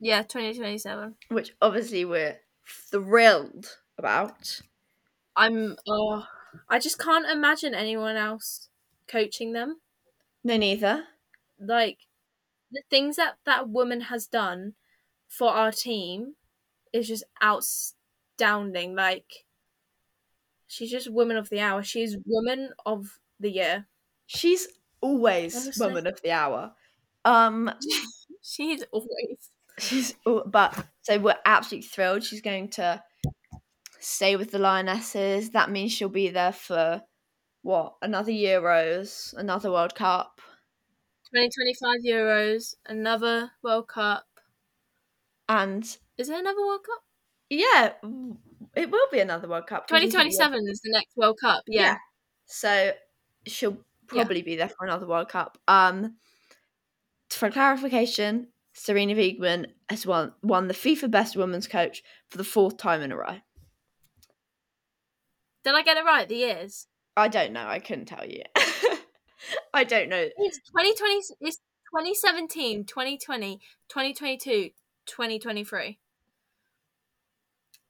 Yeah, 0.00 0.22
2027. 0.22 1.14
which 1.28 1.54
obviously 1.60 2.04
we're 2.04 2.38
thrilled 2.66 3.78
about. 3.96 4.60
I'm. 5.36 5.76
Oh, 5.88 6.24
I 6.68 6.78
just 6.78 6.98
can't 6.98 7.26
imagine 7.28 7.74
anyone 7.74 8.16
else 8.16 8.68
coaching 9.06 9.52
them. 9.52 9.80
No, 10.44 10.56
neither. 10.56 11.04
Like 11.60 11.98
the 12.70 12.82
things 12.90 13.16
that 13.16 13.36
that 13.44 13.68
woman 13.68 14.02
has 14.02 14.26
done 14.26 14.74
for 15.26 15.50
our 15.50 15.72
team 15.72 16.34
is 16.92 17.08
just 17.08 17.24
outstanding. 17.42 18.94
Like 18.94 19.46
she's 20.68 20.90
just 20.90 21.10
woman 21.10 21.36
of 21.36 21.48
the 21.50 21.60
hour. 21.60 21.82
She's 21.82 22.16
woman 22.26 22.70
of 22.86 23.18
the 23.40 23.50
year. 23.50 23.88
She's 24.26 24.68
always 25.00 25.56
Honestly. 25.56 25.86
woman 25.86 26.06
of 26.06 26.20
the 26.22 26.32
hour. 26.32 26.74
Um, 27.24 27.70
She's 28.42 28.84
always. 28.92 29.50
she's 29.78 30.14
but 30.46 30.86
so 31.02 31.18
we're 31.18 31.36
absolutely 31.44 31.88
thrilled. 31.88 32.24
She's 32.24 32.40
going 32.40 32.70
to 32.70 33.02
stay 34.00 34.36
with 34.36 34.50
the 34.50 34.58
Lionesses. 34.58 35.50
That 35.50 35.70
means 35.70 35.92
she'll 35.92 36.08
be 36.08 36.28
there 36.30 36.52
for 36.52 37.02
what 37.62 37.96
another 38.02 38.32
Euros, 38.32 39.34
another 39.36 39.70
World 39.70 39.94
Cup. 39.94 40.40
2025 41.30 42.00
Euros, 42.06 42.74
another 42.86 43.52
World 43.62 43.88
Cup. 43.88 44.26
And 45.48 45.84
Is 46.16 46.28
there 46.28 46.38
another 46.38 46.60
World 46.64 46.84
Cup? 46.84 47.02
yeah, 47.50 47.94
it 48.78 48.90
will 48.90 49.08
be 49.10 49.20
another 49.20 49.48
World 49.48 49.66
Cup. 49.66 49.88
'cause 49.88 50.00
you 50.02 50.10
said 50.10 50.16
you- 50.24 50.30
2027 50.30 50.68
is 50.68 50.80
the 50.80 50.90
next 50.90 51.16
World 51.16 51.38
Cup. 51.40 51.64
Yeah. 51.66 51.98
So 52.46 52.92
she'll 53.46 53.84
probably 54.06 54.42
be 54.42 54.56
there 54.56 54.68
for 54.70 54.84
another 54.86 55.06
World 55.06 55.28
Cup. 55.28 55.58
Um, 55.68 56.16
for 57.30 57.50
clarification, 57.50 58.52
Sarina 58.74 59.14
Wiegman 59.14 59.74
has 59.90 60.06
won 60.06 60.34
won 60.42 60.68
the 60.68 60.74
FIFA 60.74 61.10
Best 61.10 61.36
Women's 61.36 61.66
Coach 61.68 62.02
for 62.28 62.38
the 62.38 62.44
fourth 62.44 62.76
time 62.78 63.02
in 63.02 63.12
a 63.12 63.16
row. 63.16 63.40
Did 65.64 65.74
I 65.74 65.82
get 65.82 65.96
it 65.96 66.04
right? 66.04 66.28
The 66.28 66.36
years? 66.36 66.86
I 67.16 67.28
don't 67.28 67.52
know. 67.52 67.66
I 67.66 67.80
couldn't 67.80 68.06
tell 68.06 68.24
you. 68.26 68.42
I 69.74 69.84
don't 69.84 70.08
know. 70.08 70.28
It's 70.36 70.58
2020. 70.70 71.34
It's 71.40 71.56
2017, 71.90 72.84
2020, 72.84 73.60
2022, 73.88 74.70
2023. 75.06 75.98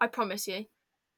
I 0.00 0.07
promise 0.07 0.47
you. 0.49 0.66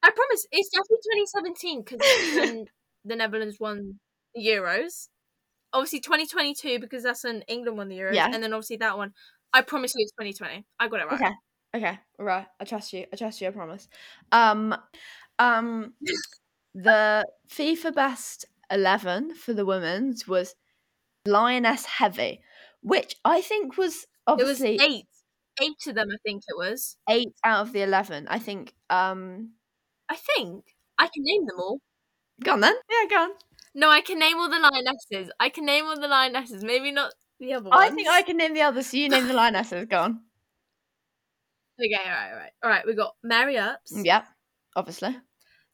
I 0.02 0.10
promise. 0.10 0.46
It's 0.50 0.70
definitely 0.70 1.24
2017 1.26 1.82
because 1.82 2.66
the 3.04 3.16
Netherlands 3.16 3.58
won 3.60 3.98
the 4.34 4.46
Euros. 4.46 5.08
Obviously 5.72 6.00
2022 6.00 6.78
because 6.80 7.02
that's 7.02 7.22
when 7.24 7.42
England 7.42 7.78
won 7.78 7.88
the 7.88 7.98
Euros. 7.98 8.14
Yeah. 8.14 8.30
And 8.32 8.42
then 8.42 8.52
obviously 8.52 8.76
that 8.78 8.96
one. 8.96 9.12
I 9.52 9.62
promise 9.62 9.94
you 9.96 10.02
it's 10.02 10.12
2020. 10.12 10.64
I 10.78 10.88
got 10.88 11.00
it 11.00 11.06
right. 11.06 11.14
Okay. 11.20 11.32
Okay. 11.76 11.98
Right. 12.18 12.46
I 12.58 12.64
trust 12.64 12.92
you. 12.92 13.06
I 13.12 13.16
trust 13.16 13.40
you. 13.40 13.48
I 13.48 13.50
promise. 13.50 13.88
Um, 14.32 14.76
um, 15.38 15.94
the 16.74 17.26
FIFA 17.52 17.94
Best 17.94 18.44
Eleven 18.70 19.34
for 19.34 19.52
the 19.52 19.66
women's 19.66 20.26
was 20.28 20.54
Lioness 21.26 21.84
Heavy, 21.84 22.40
which 22.82 23.16
I 23.24 23.40
think 23.40 23.76
was 23.76 23.94
It 23.94 24.06
was 24.28 24.40
obviously 24.40 24.78
eight. 24.80 25.06
Eight 25.60 25.86
of 25.88 25.94
them, 25.94 26.08
I 26.12 26.16
think 26.24 26.42
it 26.48 26.56
was. 26.56 26.96
eight 27.08 27.32
out 27.44 27.66
of 27.66 27.72
the 27.72 27.82
eleven. 27.82 28.26
I 28.28 28.38
think. 28.38 28.72
Um, 28.88 29.50
I 30.10 30.16
think. 30.16 30.64
I 30.98 31.06
can 31.06 31.22
name 31.24 31.46
them 31.46 31.58
all. 31.58 31.80
go 32.44 32.52
on 32.52 32.60
then. 32.60 32.74
Yeah, 32.90 33.08
go 33.08 33.22
on. 33.22 33.30
No, 33.74 33.88
I 33.88 34.00
can 34.00 34.18
name 34.18 34.36
all 34.38 34.50
the 34.50 34.58
lionesses. 34.58 35.32
I 35.40 35.48
can 35.48 35.64
name 35.64 35.84
all 35.86 35.98
the 35.98 36.08
lionesses. 36.08 36.64
Maybe 36.64 36.90
not 36.90 37.12
the 37.38 37.54
other 37.54 37.70
ones. 37.70 37.80
I 37.80 37.90
think 37.94 38.08
I 38.08 38.22
can 38.22 38.36
name 38.36 38.52
the 38.54 38.62
others. 38.62 38.88
So 38.88 38.96
you 38.96 39.08
name 39.08 39.28
the 39.28 39.34
lionesses. 39.34 39.86
Go 39.88 40.00
on. 40.00 40.20
Okay, 41.80 41.96
all 42.04 42.10
right, 42.12 42.30
all 42.32 42.36
right, 42.38 42.52
all 42.64 42.70
right. 42.70 42.86
We 42.86 42.94
got 42.94 43.14
Mary 43.22 43.56
Earps, 43.56 44.04
Yep. 44.04 44.26
Obviously. 44.76 45.16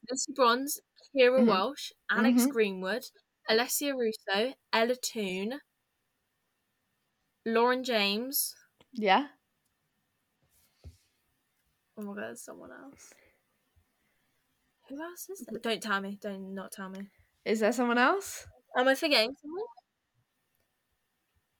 Lucy 0.09 0.31
Bronze, 0.33 0.79
Keira 1.13 1.41
Mhm. 1.41 1.47
Walsh, 1.47 1.91
Alex 2.09 2.45
Mhm. 2.45 2.49
Greenwood, 2.49 3.03
Alessia 3.49 3.91
Russo, 3.93 4.53
Ella 4.71 4.95
Toone, 4.95 5.59
Lauren 7.45 7.83
James. 7.83 8.55
Yeah. 8.93 9.27
Oh 11.97 12.03
my 12.03 12.13
god, 12.13 12.17
there's 12.23 12.41
someone 12.41 12.71
else. 12.71 13.13
Who 14.89 15.01
else 15.01 15.29
is 15.29 15.45
there? 15.45 15.59
Don't 15.59 15.81
tell 15.83 16.01
me. 16.01 16.17
Don't 16.21 16.53
not 16.53 16.71
tell 16.71 16.89
me. 16.89 17.09
Is 17.45 17.59
there 17.59 17.71
someone 17.73 17.97
else? 17.97 18.47
Am 18.77 18.87
I 18.87 18.95
forgetting 18.95 19.35
someone? 19.41 19.63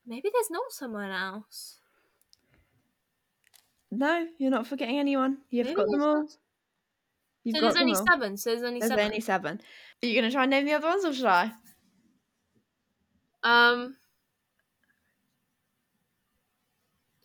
Maybe 0.06 0.30
there's 0.34 0.50
not 0.52 0.72
someone 0.72 1.12
else. 1.12 1.80
No, 3.92 4.28
you're 4.38 4.52
not 4.52 4.68
forgetting 4.68 5.00
anyone. 5.00 5.40
You've 5.50 5.68
Maybe 5.68 5.76
got 5.76 5.90
them 5.90 6.02
all. 6.04 6.28
You've 7.44 7.56
So 7.56 7.62
got 7.62 7.74
there's 7.74 7.82
only 7.82 7.96
all. 7.96 8.06
seven. 8.12 8.38
So 8.38 8.50
there's 8.52 8.64
only 8.64 8.80
There's 8.80 8.90
seven. 8.92 9.06
only 9.06 9.20
seven. 9.22 9.62
Are 10.04 10.08
you 10.08 10.16
gonna 10.16 10.32
try 10.32 10.44
and 10.44 10.50
name 10.52 10.66
the 10.66 10.74
other 10.74 10.88
ones, 10.88 11.06
or 11.06 11.14
should 11.14 11.26
I? 11.26 11.52
Um, 13.44 13.96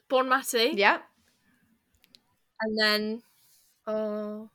Bonmati. 0.09 0.73
Yeah. 0.77 1.01
And 2.61 2.79
then, 2.79 3.23
uh, 3.87 4.47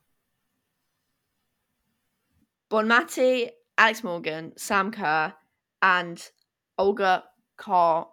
Bonmati, 2.70 3.50
Alex 3.76 4.02
Morgan, 4.04 4.52
Sam 4.56 4.90
Kerr, 4.90 5.32
and 5.82 6.30
Olga 6.78 7.24
Carmona, 7.58 8.06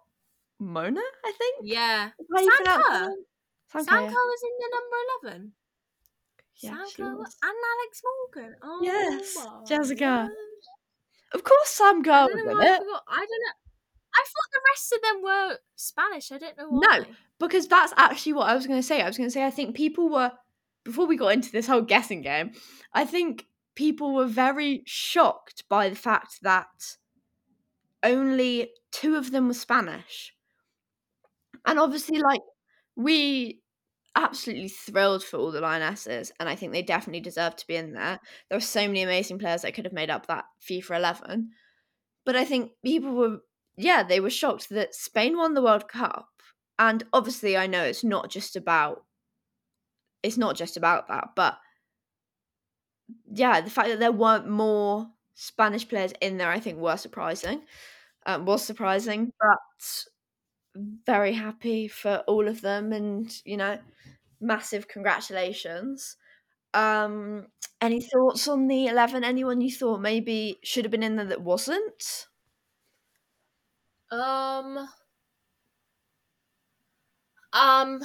I 0.61 1.33
think. 1.37 1.55
yeah. 1.63 2.09
Sam 2.35 2.47
Kerr? 2.65 3.11
Sam 3.71 3.85
Kerr, 3.85 4.09
was 4.09 4.41
in 4.43 4.55
the 4.59 4.69
number 4.71 5.29
11. 5.37 5.51
yeah. 6.57 6.69
Sam 6.69 6.77
Yeah, 6.79 7.05
Kerr 7.05 7.15
was. 7.17 7.35
and 7.43 7.51
Alex 7.73 8.01
Morgan. 8.35 8.55
Oh, 8.63 8.79
Yes, 8.83 9.37
Jessica. 9.67 10.29
Of 11.33 11.43
course, 11.43 11.69
Sam 11.69 12.01
Kerr 12.03 12.27
was 12.27 12.35
in 12.39 12.45
why 12.45 12.51
I 12.53 12.77
forgot. 12.77 13.03
I 13.09 13.15
don't 13.17 13.27
know. 13.27 13.55
I 14.17 14.23
thought 14.23 14.51
the 14.53 14.61
rest 14.71 14.93
of 14.93 15.01
them 15.01 15.21
were 15.23 15.57
Spanish. 15.75 16.31
I 16.31 16.37
don't 16.37 16.57
know 16.57 16.69
No. 16.79 17.05
because 17.37 17.67
that's 17.67 17.93
actually 17.97 18.31
what 18.33 18.47
I 18.49 18.55
was 18.55 18.65
going 18.65 18.79
to 18.79 18.83
say. 18.87 19.01
I 19.01 19.07
was 19.07 19.17
going 19.17 19.27
to 19.27 19.33
say 19.33 19.43
I 19.45 19.49
think 19.51 19.75
people 19.75 20.07
were 20.09 20.31
before 20.85 21.05
we 21.05 21.17
got 21.17 21.33
into 21.33 21.51
this 21.51 21.67
whole 21.67 21.81
guessing 21.81 22.21
game. 22.21 22.51
I 22.93 23.03
think 23.03 23.45
people 23.75 24.13
were 24.13 24.25
very 24.27 24.83
shocked 24.85 25.63
by 25.69 25.89
the 25.89 25.95
fact 25.95 26.39
that 26.41 26.97
only 28.03 28.71
two 28.91 29.15
of 29.15 29.31
them 29.31 29.47
were 29.47 29.53
Spanish, 29.53 30.33
and 31.65 31.79
obviously, 31.79 32.19
like 32.19 32.41
we 32.95 33.61
absolutely 34.15 34.69
thrilled 34.69 35.23
for 35.23 35.37
all 35.37 35.51
the 35.51 35.59
lionesses, 35.61 36.31
and 36.39 36.47
I 36.47 36.55
think 36.55 36.71
they 36.71 36.81
definitely 36.81 37.21
deserve 37.21 37.55
to 37.57 37.67
be 37.67 37.75
in 37.75 37.93
there. 37.93 38.19
There 38.49 38.57
were 38.57 38.61
so 38.61 38.87
many 38.87 39.01
amazing 39.03 39.39
players 39.39 39.63
that 39.63 39.73
could 39.73 39.85
have 39.85 39.93
made 39.93 40.09
up 40.09 40.27
that 40.27 40.45
FIFA 40.67 40.97
eleven, 40.97 41.49
but 42.25 42.35
I 42.35 42.45
think 42.45 42.71
people 42.83 43.13
were 43.13 43.39
yeah 43.77 44.03
they 44.03 44.19
were 44.19 44.29
shocked 44.29 44.69
that 44.69 44.95
Spain 44.95 45.37
won 45.37 45.53
the 45.53 45.61
World 45.61 45.89
Cup, 45.89 46.29
and 46.79 47.03
obviously 47.11 47.57
I 47.57 47.67
know 47.67 47.83
it's 47.83 48.03
not 48.03 48.29
just 48.29 48.55
about 48.55 49.03
it's 50.23 50.37
not 50.37 50.55
just 50.55 50.77
about 50.77 51.07
that, 51.07 51.29
but 51.35 51.57
yeah, 53.31 53.61
the 53.61 53.69
fact 53.69 53.89
that 53.89 53.99
there 53.99 54.11
weren't 54.11 54.47
more 54.49 55.09
Spanish 55.35 55.87
players 55.87 56.13
in 56.21 56.37
there, 56.37 56.49
I 56.49 56.59
think, 56.59 56.79
were 56.79 56.97
surprising. 56.97 57.61
Um, 58.25 58.45
was 58.45 58.63
surprising, 58.65 59.31
but 59.39 59.59
very 61.05 61.33
happy 61.33 61.87
for 61.87 62.23
all 62.27 62.47
of 62.47 62.61
them, 62.61 62.91
and 62.93 63.31
you 63.45 63.57
know, 63.57 63.77
massive 64.41 64.87
congratulations. 64.87 66.17
Um, 66.73 67.47
any 67.81 68.01
thoughts 68.01 68.47
on 68.47 68.67
the 68.67 68.87
eleven? 68.87 69.23
Anyone 69.23 69.61
you 69.61 69.71
thought 69.71 70.01
maybe 70.01 70.59
should 70.63 70.85
have 70.85 70.91
been 70.91 71.03
in 71.03 71.17
there 71.17 71.25
that 71.27 71.41
wasn't? 71.43 72.27
Um. 74.11 74.87
Um. 77.53 78.01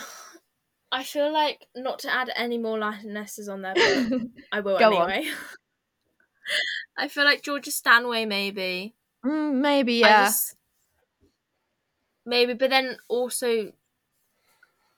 I 0.92 1.04
feel 1.04 1.32
like 1.32 1.66
not 1.76 2.00
to 2.00 2.12
add 2.12 2.30
any 2.34 2.58
more 2.58 2.78
lionesses 2.78 3.48
on 3.48 3.62
there, 3.62 3.74
but 3.74 4.20
I 4.52 4.60
will 4.60 4.78
Go 4.78 5.02
anyway. 5.02 5.30
I 6.98 7.08
feel 7.08 7.24
like 7.24 7.42
Georgia 7.42 7.70
Stanway 7.70 8.26
maybe. 8.26 8.94
Mm, 9.24 9.60
maybe 9.60 10.04
I 10.04 10.08
yeah. 10.08 10.24
just- 10.26 10.56
maybe, 12.26 12.54
but 12.54 12.70
then 12.70 12.96
also 13.08 13.72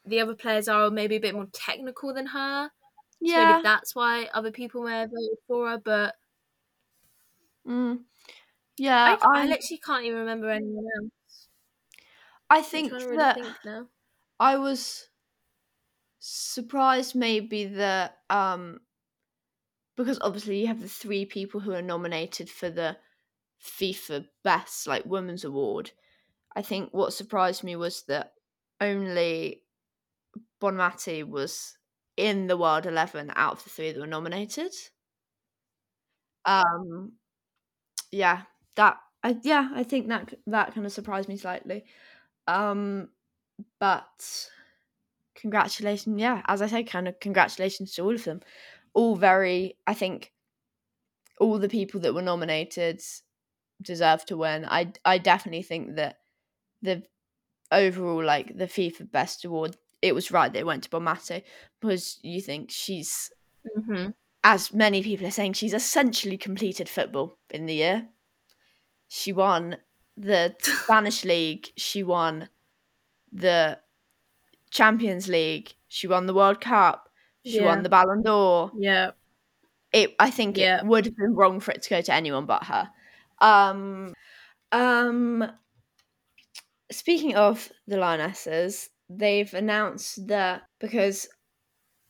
the 0.04 0.20
other 0.20 0.34
players 0.34 0.68
are 0.68 0.90
maybe 0.90 1.16
a 1.16 1.20
bit 1.20 1.34
more 1.34 1.48
technical 1.52 2.14
than 2.14 2.26
her. 2.26 2.70
So 3.24 3.28
yeah. 3.28 3.52
maybe 3.52 3.62
that's 3.62 3.94
why 3.94 4.28
other 4.34 4.50
people 4.50 4.82
may 4.82 5.00
have 5.00 5.10
voted 5.10 5.38
for 5.46 5.68
her. 5.68 5.78
But 5.78 6.16
Mm. 7.66 8.00
Yeah, 8.78 9.16
I, 9.22 9.40
I, 9.40 9.46
literally 9.46 9.80
can't 9.84 10.04
even 10.04 10.20
remember 10.20 10.50
anyone 10.50 10.84
else. 11.00 11.48
I 12.50 12.62
think 12.62 12.90
trying 12.90 13.04
really 13.04 13.16
that 13.18 13.34
think 13.34 13.56
now. 13.64 13.86
I 14.40 14.58
was 14.58 15.08
surprised 16.24 17.16
maybe 17.16 17.64
that 17.64 18.18
um 18.30 18.78
because 19.96 20.18
obviously 20.20 20.60
you 20.60 20.66
have 20.66 20.80
the 20.80 20.88
three 20.88 21.24
people 21.24 21.60
who 21.60 21.72
are 21.72 21.82
nominated 21.82 22.48
for 22.48 22.70
the 22.70 22.96
FIFA 23.62 24.26
Best 24.44 24.86
like 24.86 25.04
Women's 25.06 25.44
Award. 25.44 25.92
I 26.56 26.62
think 26.62 26.90
what 26.92 27.12
surprised 27.12 27.64
me 27.64 27.76
was 27.76 28.04
that 28.04 28.34
only 28.80 29.62
Bonmati 30.62 31.28
was 31.28 31.76
in 32.16 32.46
the 32.46 32.56
World 32.56 32.86
Eleven 32.86 33.32
out 33.36 33.54
of 33.54 33.64
the 33.64 33.70
three 33.70 33.92
that 33.92 34.00
were 34.00 34.06
nominated. 34.06 34.72
Um, 36.44 37.12
yeah, 38.10 38.42
that 38.76 38.98
I 39.22 39.36
yeah 39.42 39.70
I 39.74 39.82
think 39.84 40.08
that 40.08 40.34
that 40.46 40.74
kind 40.74 40.86
of 40.86 40.92
surprised 40.92 41.28
me 41.28 41.36
slightly. 41.36 41.84
Um, 42.46 43.10
but 43.80 44.48
congratulations, 45.42 46.20
yeah, 46.20 46.42
as 46.46 46.62
I 46.62 46.68
said, 46.68 46.88
kind 46.88 47.08
of 47.08 47.20
congratulations 47.20 47.94
to 47.94 48.02
all 48.04 48.14
of 48.14 48.24
them. 48.24 48.40
All 48.94 49.16
very, 49.16 49.76
I 49.86 49.94
think, 49.94 50.32
all 51.40 51.58
the 51.58 51.68
people 51.68 52.00
that 52.00 52.14
were 52.14 52.22
nominated 52.22 53.02
deserve 53.82 54.24
to 54.26 54.36
win. 54.38 54.64
I 54.66 54.92
I 55.04 55.18
definitely 55.18 55.62
think 55.62 55.96
that 55.96 56.20
the 56.82 57.04
overall 57.72 58.24
like 58.24 58.56
the 58.56 58.66
FIFA 58.66 59.10
Best 59.12 59.44
Award, 59.44 59.76
it 60.02 60.14
was 60.14 60.30
right 60.32 60.52
that 60.52 60.60
it 60.60 60.66
went 60.66 60.84
to 60.84 60.90
Bonmati 60.90 61.42
because 61.80 62.18
you 62.22 62.40
think 62.40 62.70
she's 62.70 63.30
Mm-hmm. 63.76 64.10
as 64.44 64.72
many 64.72 65.02
people 65.02 65.26
are 65.26 65.30
saying, 65.30 65.52
she's 65.54 65.74
essentially 65.74 66.36
completed 66.36 66.88
football 66.88 67.38
in 67.50 67.66
the 67.66 67.74
year. 67.74 68.08
She 69.08 69.32
won 69.32 69.76
the 70.16 70.56
Spanish 70.60 71.24
league. 71.24 71.68
She 71.76 72.02
won 72.02 72.48
the 73.32 73.80
Champions 74.72 75.28
League. 75.28 75.74
She 75.88 76.08
won 76.08 76.26
the 76.26 76.34
World 76.34 76.60
Cup. 76.60 77.08
She 77.44 77.60
Yeah. 77.60 77.66
won 77.66 77.82
the 77.84 77.88
Ballon 77.90 78.22
d'Or. 78.22 78.72
Yeah. 78.76 79.12
It, 79.92 80.14
I 80.18 80.30
think 80.30 80.56
Yeah. 80.58 80.78
it 80.80 80.86
would 80.86 81.04
have 81.04 81.16
been 81.16 81.34
wrong 81.34 81.60
for 81.60 81.72
it 81.72 81.82
to 81.82 81.90
go 81.90 82.00
to 82.00 82.14
anyone 82.14 82.46
but 82.46 82.64
her. 82.64 82.90
Um, 83.40 84.14
um, 84.72 85.52
speaking 86.90 87.36
of 87.36 87.70
the 87.86 87.96
Lionesses, 87.98 88.90
they've 89.08 89.52
announced 89.54 90.26
that 90.28 90.62
because 90.80 91.28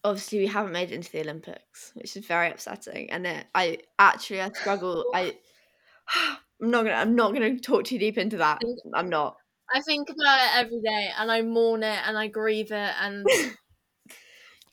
obviously 0.04 0.38
we 0.40 0.46
haven't 0.46 0.72
made 0.72 0.92
it 0.92 0.94
into 0.96 1.12
the 1.12 1.20
Olympics, 1.20 1.92
which 1.94 2.16
is 2.16 2.26
very 2.26 2.50
upsetting. 2.50 3.10
And 3.10 3.26
it, 3.26 3.46
I 3.54 3.78
actually 3.98 4.40
I 4.40 4.50
struggle. 4.50 5.04
I 5.14 5.36
I'm 6.62 6.70
not 6.70 6.84
gonna 6.84 6.96
I'm 6.96 7.16
not 7.16 7.32
gonna 7.34 7.58
talk 7.58 7.84
too 7.84 7.98
deep 7.98 8.18
into 8.18 8.36
that. 8.38 8.62
I'm 8.94 9.08
not. 9.08 9.36
I 9.74 9.80
think 9.80 10.08
about 10.10 10.38
it 10.38 10.64
every 10.64 10.80
day 10.80 11.10
and 11.18 11.30
I 11.30 11.42
mourn 11.42 11.82
it 11.82 11.98
and 12.06 12.16
I 12.18 12.28
grieve 12.28 12.70
it 12.72 12.94
and 13.00 13.26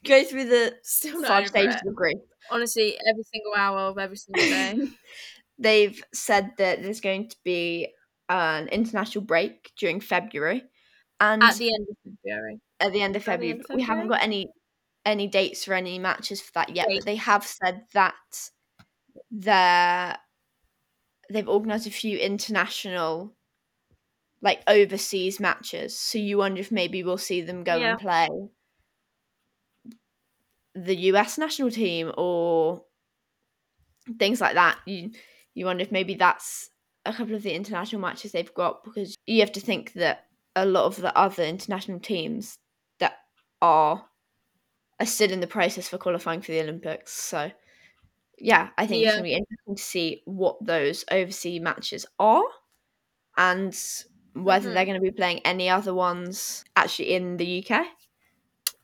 Go 0.06 0.24
through 0.24 0.46
the 0.46 0.76
still 0.84 1.20
not 1.20 1.28
five 1.28 1.48
stages 1.50 1.76
it. 1.76 1.88
of 1.88 1.96
grief. 1.96 2.18
Honestly, 2.52 2.98
every 3.08 3.24
single 3.24 3.54
hour 3.56 3.80
of 3.80 3.98
every 3.98 4.16
single 4.18 4.42
day. 4.44 4.88
They've 5.60 6.02
said 6.14 6.52
that 6.58 6.82
there's 6.82 7.02
going 7.02 7.30
to 7.30 7.36
be 7.44 7.94
an 8.30 8.70
international 8.70 9.26
break 9.26 9.72
during 9.78 10.00
February, 10.00 10.64
and 11.20 11.44
At 11.44 11.56
the 11.58 11.74
end 11.74 11.88
of 11.90 11.98
February. 12.24 12.62
at 12.80 12.94
the 12.94 13.02
end 13.02 13.16
of 13.18 13.24
February. 13.24 13.52
end 13.52 13.62
of 13.62 13.68
but 13.68 13.76
We 13.76 13.82
haven't 13.84 14.08
got 14.08 14.22
any 14.24 14.50
any 15.06 15.28
dates 15.28 15.66
for 15.66 15.74
any 15.74 16.00
matches 16.00 16.42
for 16.42 16.52
that 16.54 16.74
yet, 16.76 16.88
but 16.94 17.04
they 17.06 17.18
have 17.18 17.46
said 17.46 17.82
that 17.94 18.16
they're 19.32 20.18
they've 21.30 21.50
organised 21.50 21.88
a 21.88 21.92
few 21.92 22.18
international 22.18 23.36
like 24.42 24.62
overseas 24.68 25.40
matches. 25.40 25.98
So 25.98 26.18
you 26.20 26.38
wonder 26.40 26.62
if 26.62 26.72
maybe 26.72 27.04
we'll 27.04 27.18
see 27.18 27.42
them 27.42 27.64
go 27.64 27.82
Yeah. 27.82 27.82
and 27.82 27.98
play 28.00 28.28
the 30.74 30.96
US 30.96 31.38
national 31.38 31.70
team 31.72 32.12
or 32.18 32.86
things 34.18 34.42
like 34.42 34.56
that. 34.56 34.80
You 34.86 35.12
you 35.54 35.66
wonder 35.66 35.84
if 35.84 35.92
maybe 35.92 36.16
that's 36.16 36.70
a 37.06 37.14
couple 37.14 37.36
of 37.36 37.44
the 37.44 37.54
international 37.54 38.02
matches 38.02 38.32
they've 38.32 38.54
got 38.54 38.84
because 38.84 39.16
you 39.26 39.40
have 39.40 39.52
to 39.54 39.60
think 39.60 39.94
that 39.94 40.26
a 40.56 40.66
lot 40.66 40.86
of 40.86 40.98
the 40.98 41.16
other 41.18 41.44
international 41.44 42.00
teams 42.00 42.58
that 43.00 43.18
are 43.62 44.06
are 45.00 45.06
still 45.06 45.32
in 45.32 45.42
the 45.42 45.48
process 45.48 45.90
for 45.90 45.98
qualifying 45.98 46.42
for 46.42 46.52
the 46.54 46.62
Olympics. 46.62 47.14
So 47.14 47.52
yeah, 48.40 48.72
I 48.78 48.88
think 48.88 49.04
it's 49.04 49.16
gonna 49.16 49.24
be 49.30 49.36
interesting 49.36 49.76
to 49.76 49.84
see 49.84 50.24
what 50.26 50.64
those 50.66 51.06
overseas 51.12 51.62
matches 51.62 52.06
are 52.20 52.46
and 53.38 53.78
whether 54.34 54.70
Mhm. 54.70 54.74
they're 54.74 54.86
going 54.86 55.02
to 55.02 55.02
be 55.02 55.12
playing 55.12 55.40
any 55.40 55.70
other 55.70 55.94
ones 55.94 56.64
actually 56.76 57.14
in 57.14 57.38
the 57.38 57.46
UK. 57.46 57.86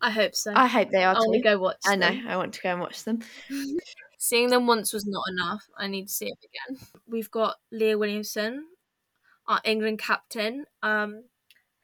I 0.01 0.11
hope 0.11 0.35
so. 0.35 0.53
I 0.55 0.67
hope 0.67 0.89
they 0.91 1.03
I 1.03 1.13
are 1.13 1.15
want 1.15 1.33
to 1.33 1.41
go 1.41 1.57
watch 1.59 1.77
I 1.85 1.95
know. 1.95 2.07
them. 2.09 2.27
I 2.27 2.37
want 2.37 2.53
to 2.55 2.61
go 2.61 2.69
and 2.71 2.81
watch 2.81 3.03
them. 3.03 3.21
Seeing 4.17 4.49
them 4.49 4.67
once 4.67 4.91
was 4.93 5.05
not 5.05 5.23
enough. 5.29 5.63
I 5.77 5.87
need 5.87 6.07
to 6.07 6.13
see 6.13 6.27
it 6.27 6.37
again. 6.43 6.79
We've 7.07 7.29
got 7.31 7.57
Leah 7.71 7.97
Williamson, 7.97 8.65
our 9.47 9.61
England 9.63 9.99
captain, 9.99 10.65
um, 10.81 11.25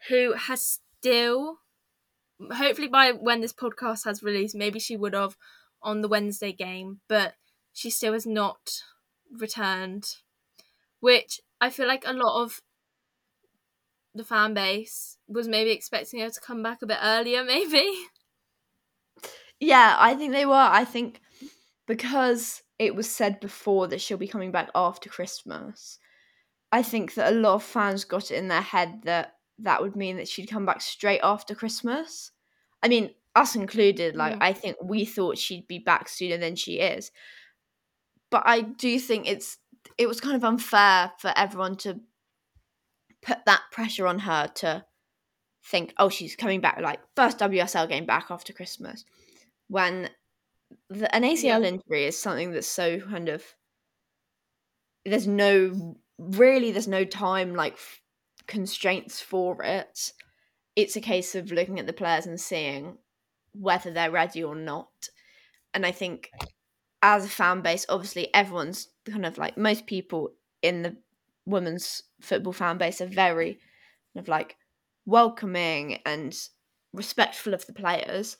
who 0.07 0.33
has 0.33 0.79
still, 0.99 1.59
hopefully 2.53 2.87
by 2.87 3.11
when 3.11 3.41
this 3.41 3.53
podcast 3.53 4.05
has 4.05 4.23
released, 4.23 4.55
maybe 4.55 4.79
she 4.79 4.97
would 4.97 5.13
have 5.13 5.37
on 5.81 6.01
the 6.01 6.07
Wednesday 6.07 6.51
game, 6.51 7.01
but 7.07 7.35
she 7.73 7.89
still 7.89 8.13
has 8.13 8.25
not 8.25 8.81
returned. 9.31 10.17
Which 10.99 11.41
I 11.59 11.69
feel 11.69 11.87
like 11.87 12.03
a 12.05 12.13
lot 12.13 12.41
of 12.43 12.61
the 14.13 14.23
fan 14.23 14.53
base 14.53 15.17
was 15.27 15.47
maybe 15.47 15.71
expecting 15.71 16.19
her 16.19 16.29
to 16.29 16.41
come 16.41 16.61
back 16.61 16.81
a 16.81 16.87
bit 16.87 16.97
earlier, 17.01 17.43
maybe. 17.45 17.87
Yeah, 19.59 19.95
I 19.99 20.15
think 20.15 20.33
they 20.33 20.45
were. 20.45 20.53
I 20.53 20.85
think 20.85 21.21
because 21.87 22.63
it 22.79 22.95
was 22.95 23.09
said 23.09 23.39
before 23.39 23.87
that 23.87 24.01
she'll 24.01 24.17
be 24.17 24.27
coming 24.27 24.51
back 24.51 24.69
after 24.73 25.09
Christmas, 25.09 25.99
I 26.71 26.81
think 26.83 27.13
that 27.15 27.31
a 27.31 27.35
lot 27.35 27.55
of 27.55 27.63
fans 27.63 28.05
got 28.05 28.31
it 28.31 28.35
in 28.37 28.47
their 28.47 28.61
head 28.61 29.01
that 29.03 29.35
that 29.59 29.81
would 29.81 29.95
mean 29.95 30.17
that 30.17 30.27
she'd 30.27 30.49
come 30.49 30.65
back 30.65 30.81
straight 30.81 31.19
after 31.21 31.53
Christmas. 31.53 32.31
I 32.81 32.87
mean, 32.87 33.11
us 33.35 33.55
included, 33.55 34.15
like, 34.15 34.35
Mm. 34.35 34.41
I 34.41 34.53
think 34.53 34.77
we 34.81 35.05
thought 35.05 35.37
she'd 35.37 35.67
be 35.67 35.79
back 35.79 36.09
sooner 36.09 36.37
than 36.37 36.55
she 36.55 36.79
is. 36.79 37.11
But 38.31 38.43
I 38.45 38.61
do 38.61 38.99
think 38.99 39.27
it's 39.27 39.57
it 39.97 40.07
was 40.07 40.21
kind 40.21 40.35
of 40.35 40.43
unfair 40.43 41.11
for 41.19 41.33
everyone 41.35 41.75
to 41.75 41.99
put 43.21 43.39
that 43.45 43.61
pressure 43.71 44.07
on 44.07 44.19
her 44.19 44.47
to 44.55 44.85
think, 45.63 45.93
oh, 45.97 46.09
she's 46.09 46.35
coming 46.35 46.61
back 46.61 46.79
like 46.81 46.99
first 47.15 47.37
WSL 47.39 47.87
game 47.87 48.05
back 48.05 48.27
after 48.29 48.53
Christmas, 48.53 49.05
when 49.67 50.09
the, 50.89 51.13
an 51.13 51.23
ACL 51.23 51.61
Yeah. 51.61 51.67
injury 51.69 52.05
is 52.05 52.17
something 52.17 52.51
that's 52.51 52.67
so 52.67 52.99
kind 52.99 53.29
of 53.29 53.43
there's 55.05 55.27
no 55.27 55.95
really 56.17 56.71
there's 56.71 56.87
no 56.87 57.03
time 57.03 57.55
like 57.55 57.73
f- 57.73 58.01
constraints 58.47 59.21
for 59.21 59.63
it. 59.63 60.11
It's 60.75 60.95
a 60.95 61.01
case 61.01 61.35
of 61.35 61.51
looking 61.51 61.79
at 61.79 61.87
the 61.87 61.93
players 61.93 62.25
and 62.25 62.39
seeing 62.39 62.97
whether 63.53 63.91
they're 63.91 64.11
ready 64.11 64.43
or 64.43 64.55
not. 64.55 64.89
And 65.73 65.85
I 65.85 65.91
think 65.91 66.31
as 67.01 67.25
a 67.25 67.29
fan 67.29 67.61
base, 67.61 67.85
obviously 67.89 68.33
everyone's 68.33 68.87
kind 69.09 69.25
of 69.25 69.37
like 69.37 69.57
most 69.57 69.85
people 69.85 70.29
in 70.61 70.83
the 70.83 70.95
women's 71.51 72.03
football 72.21 72.53
fan 72.53 72.77
base 72.77 73.01
are 73.01 73.05
very 73.05 73.59
kind 74.13 74.23
of 74.23 74.27
like 74.27 74.57
welcoming 75.05 75.99
and 76.05 76.37
respectful 76.93 77.53
of 77.53 77.65
the 77.65 77.73
players. 77.73 78.37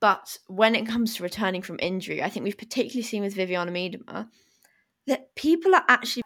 But 0.00 0.38
when 0.46 0.74
it 0.74 0.86
comes 0.86 1.16
to 1.16 1.22
returning 1.22 1.62
from 1.62 1.78
injury, 1.80 2.22
I 2.22 2.30
think 2.30 2.44
we've 2.44 2.56
particularly 2.58 3.02
seen 3.02 3.22
with 3.22 3.34
Vivianne 3.34 3.70
Miedema 3.70 4.28
that 5.06 5.34
people 5.34 5.74
are 5.74 5.84
actually 5.88 6.22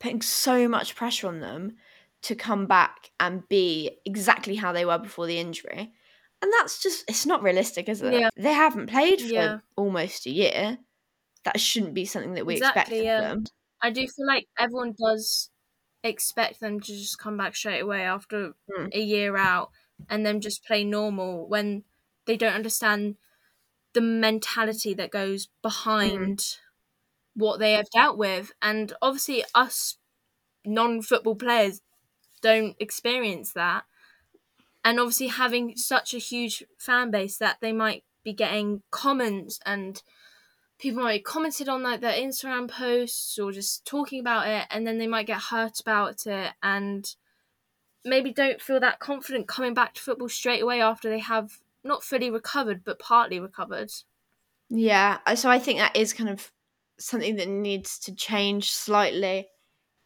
putting 0.00 0.22
so 0.22 0.66
much 0.66 0.96
pressure 0.96 1.28
on 1.28 1.40
them 1.40 1.76
to 2.22 2.34
come 2.34 2.66
back 2.66 3.10
and 3.20 3.48
be 3.48 3.98
exactly 4.04 4.56
how 4.56 4.72
they 4.72 4.84
were 4.84 4.98
before 4.98 5.26
the 5.26 5.38
injury. 5.38 5.92
And 6.40 6.52
that's 6.52 6.82
just, 6.82 7.04
it's 7.08 7.26
not 7.26 7.42
realistic, 7.42 7.88
is 7.88 8.02
it? 8.02 8.12
Yeah. 8.12 8.30
They 8.36 8.52
haven't 8.52 8.90
played 8.90 9.20
for 9.20 9.26
Yeah. 9.26 9.58
almost 9.76 10.26
a 10.26 10.30
year. 10.30 10.78
That 11.44 11.60
shouldn't 11.60 11.94
be 11.94 12.04
something 12.04 12.34
that 12.34 12.46
we 12.46 12.56
expect 12.56 12.76
Exactly, 12.76 12.98
of 13.00 13.04
yeah. 13.04 13.20
them. 13.20 13.44
I 13.80 13.90
do 13.90 14.00
feel 14.00 14.26
like 14.26 14.46
everyone 14.58 14.94
does 14.98 15.50
expect 16.04 16.60
them 16.60 16.80
to 16.80 16.86
just 16.92 17.18
come 17.18 17.36
back 17.36 17.56
straight 17.56 17.80
away 17.80 18.02
after 18.02 18.54
Mm. 18.70 18.90
a 18.92 19.00
year 19.00 19.36
out 19.36 19.70
and 20.08 20.24
then 20.26 20.40
just 20.40 20.64
play 20.64 20.84
normal 20.84 21.48
when 21.48 21.84
they 22.26 22.36
don't 22.36 22.54
understand 22.54 23.16
the 23.94 24.00
mentality 24.00 24.94
that 24.94 25.10
goes 25.10 25.48
behind 25.62 26.58
what 27.34 27.58
they 27.58 27.72
have 27.74 27.90
dealt 27.90 28.18
with. 28.18 28.52
And 28.62 28.92
obviously, 29.02 29.44
us 29.54 29.98
non 30.64 31.02
football 31.02 31.36
players 31.36 31.82
don't 32.42 32.76
experience 32.80 33.52
that. 33.54 33.84
And 34.84 34.98
obviously, 34.98 35.28
having 35.28 35.76
such 35.76 36.12
a 36.14 36.18
huge 36.18 36.64
fan 36.78 37.10
base 37.10 37.38
that 37.38 37.58
they 37.60 37.72
might 37.72 38.04
be 38.24 38.32
getting 38.32 38.82
comments 38.90 39.58
and 39.64 40.02
people 40.82 41.02
might 41.04 41.24
commented 41.24 41.68
on 41.68 41.80
like 41.84 42.00
their 42.00 42.12
Instagram 42.12 42.68
posts 42.68 43.38
or 43.38 43.52
just 43.52 43.84
talking 43.86 44.18
about 44.18 44.48
it, 44.48 44.66
and 44.70 44.84
then 44.84 44.98
they 44.98 45.06
might 45.06 45.28
get 45.28 45.40
hurt 45.40 45.78
about 45.78 46.26
it 46.26 46.52
and 46.62 47.14
maybe 48.04 48.32
don't 48.32 48.60
feel 48.60 48.80
that 48.80 48.98
confident 48.98 49.46
coming 49.46 49.74
back 49.74 49.94
to 49.94 50.00
football 50.00 50.28
straight 50.28 50.60
away 50.60 50.80
after 50.82 51.08
they 51.08 51.20
have 51.20 51.58
not 51.84 52.02
fully 52.02 52.30
recovered 52.30 52.82
but 52.84 52.98
partly 52.98 53.38
recovered. 53.38 53.92
Yeah, 54.68 55.18
so 55.34 55.48
I 55.48 55.60
think 55.60 55.78
that 55.78 55.94
is 55.96 56.12
kind 56.12 56.28
of 56.28 56.50
something 56.98 57.36
that 57.36 57.48
needs 57.48 58.00
to 58.00 58.14
change 58.14 58.72
slightly. 58.72 59.46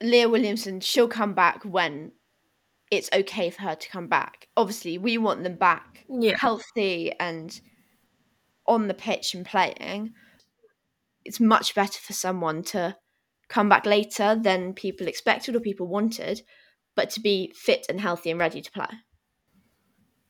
Leah 0.03 0.29
Williamson, 0.29 0.81
she'll 0.81 1.09
come 1.09 1.33
back 1.33 1.63
when 1.65 2.13
it's 2.91 3.09
okay 3.15 3.49
for 3.49 3.63
her 3.63 3.75
to 3.75 3.89
come 3.89 4.09
back. 4.09 4.49
Obviously, 4.59 4.99
we 4.99 5.17
want 5.17 5.43
them 5.43 5.57
back 5.57 6.05
Yeah. 6.11 6.37
healthy 6.37 7.13
and 7.19 7.59
on 8.67 8.89
the 8.89 8.95
pitch 8.95 9.33
and 9.35 9.47
playing. 9.47 10.13
It's 11.27 11.41
much 11.41 11.75
better 11.75 12.01
for 12.01 12.13
someone 12.13 12.63
to 12.65 12.97
come 13.49 13.69
back 13.69 13.87
later 13.87 14.35
than 14.41 14.75
people 14.75 15.07
expected 15.07 15.55
or 15.55 15.61
people 15.61 15.87
wanted, 15.87 16.43
but 16.95 17.11
to 17.11 17.21
be 17.21 17.53
fit 17.55 17.87
and 17.89 18.01
healthy 18.01 18.31
and 18.31 18.41
ready 18.41 18.61
to 18.61 18.71
play. 18.71 18.89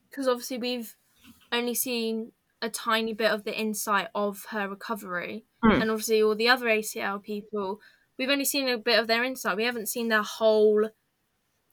Because 0.08 0.28
obviously 0.28 0.58
we've 0.58 0.96
only 1.52 1.74
seen 1.74 2.32
a 2.62 2.70
tiny 2.70 3.12
bit 3.12 3.30
of 3.30 3.44
the 3.44 3.58
insight 3.58 4.08
of 4.14 4.46
her 4.50 4.68
recovery. 4.68 5.44
Mm. 5.64 5.82
And 5.82 5.90
obviously 5.90 6.22
all 6.22 6.34
the 6.34 6.48
other 6.48 6.66
ACL 6.66 7.22
people, 7.22 7.80
we've 8.18 8.30
only 8.30 8.44
seen 8.44 8.68
a 8.68 8.78
bit 8.78 8.98
of 8.98 9.06
their 9.06 9.24
insight. 9.24 9.56
We 9.56 9.64
haven't 9.64 9.88
seen 9.88 10.08
their 10.08 10.22
whole 10.22 10.90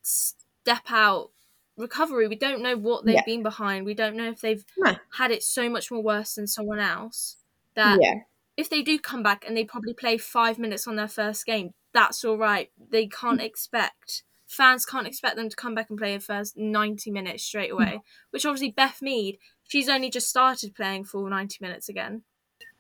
step 0.02 0.84
out 0.90 1.32
recovery. 1.78 2.28
We 2.28 2.36
don't 2.36 2.62
know 2.62 2.78
what 2.78 3.06
they've 3.06 3.16
Yeah. 3.16 3.26
been 3.26 3.44
behind. 3.44 3.86
We 3.86 3.94
don't 3.94 4.16
know 4.16 4.30
if 4.30 4.42
they've 4.42 4.66
No. 4.78 4.96
had 5.14 5.32
it 5.32 5.44
so 5.44 5.70
much 5.70 5.90
more 5.90 6.04
worse 6.04 6.36
than 6.36 6.48
someone 6.48 6.80
else. 6.80 7.38
That 7.76 8.00
yeah. 8.02 8.14
If 8.58 8.70
they 8.70 8.82
do 8.82 9.00
come 9.00 9.24
back 9.24 9.46
and 9.48 9.56
they 9.58 9.66
probably 9.66 9.94
play 9.94 10.18
five 10.18 10.60
minutes 10.60 10.88
on 10.88 10.96
their 10.96 11.08
first 11.08 11.46
game, 11.46 11.74
that's 11.94 12.24
all 12.24 12.38
right. 12.38 12.72
They 12.90 13.08
can't 13.08 13.40
Mm. 13.40 13.46
expect 13.46 14.24
fans 14.46 14.86
can't 14.86 15.08
expect 15.08 15.36
them 15.36 15.50
to 15.50 15.56
come 15.56 15.74
back 15.74 15.90
and 15.90 15.98
play 15.98 16.14
the 16.16 16.20
first 16.24 16.56
90 16.56 17.10
minutes 17.10 17.44
straight 17.44 17.72
away. 17.72 18.02
Which 18.30 18.46
obviously 18.46 18.70
Beth 18.72 19.02
Mead, 19.02 19.40
she's 19.68 19.90
only 19.90 20.12
just 20.12 20.30
started 20.30 20.76
playing 20.76 21.06
full 21.06 21.28
90 21.28 21.58
minutes 21.60 21.90
again. 21.90 22.24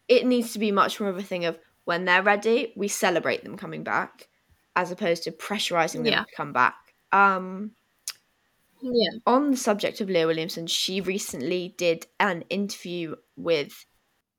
It 0.07 0.27
needs 0.27 0.53
to 0.53 0.59
be 0.59 0.71
much 0.71 0.99
more 0.99 1.09
of 1.09 1.17
a 1.17 1.23
thing 1.23 1.45
of 1.45 1.57
when 1.85 2.05
they're 2.05 2.21
ready, 2.21 2.73
we 2.75 2.87
celebrate 2.87 3.43
them 3.43 3.57
coming 3.57 3.83
back, 3.83 4.27
as 4.75 4.91
opposed 4.91 5.23
to 5.23 5.31
pressurizing 5.31 6.03
them 6.03 6.05
Yeah. 6.05 6.23
to 6.23 6.35
come 6.35 6.53
back. 6.53 6.93
Um, 7.11 7.75
Yeah. 8.81 9.11
on 9.25 9.51
the 9.51 9.57
subject 9.57 10.01
of 10.01 10.09
Leah 10.09 10.27
Williamson, 10.27 10.67
she 10.67 11.01
recently 11.01 11.73
did 11.77 12.05
an 12.19 12.43
interview 12.49 13.15
with 13.35 13.85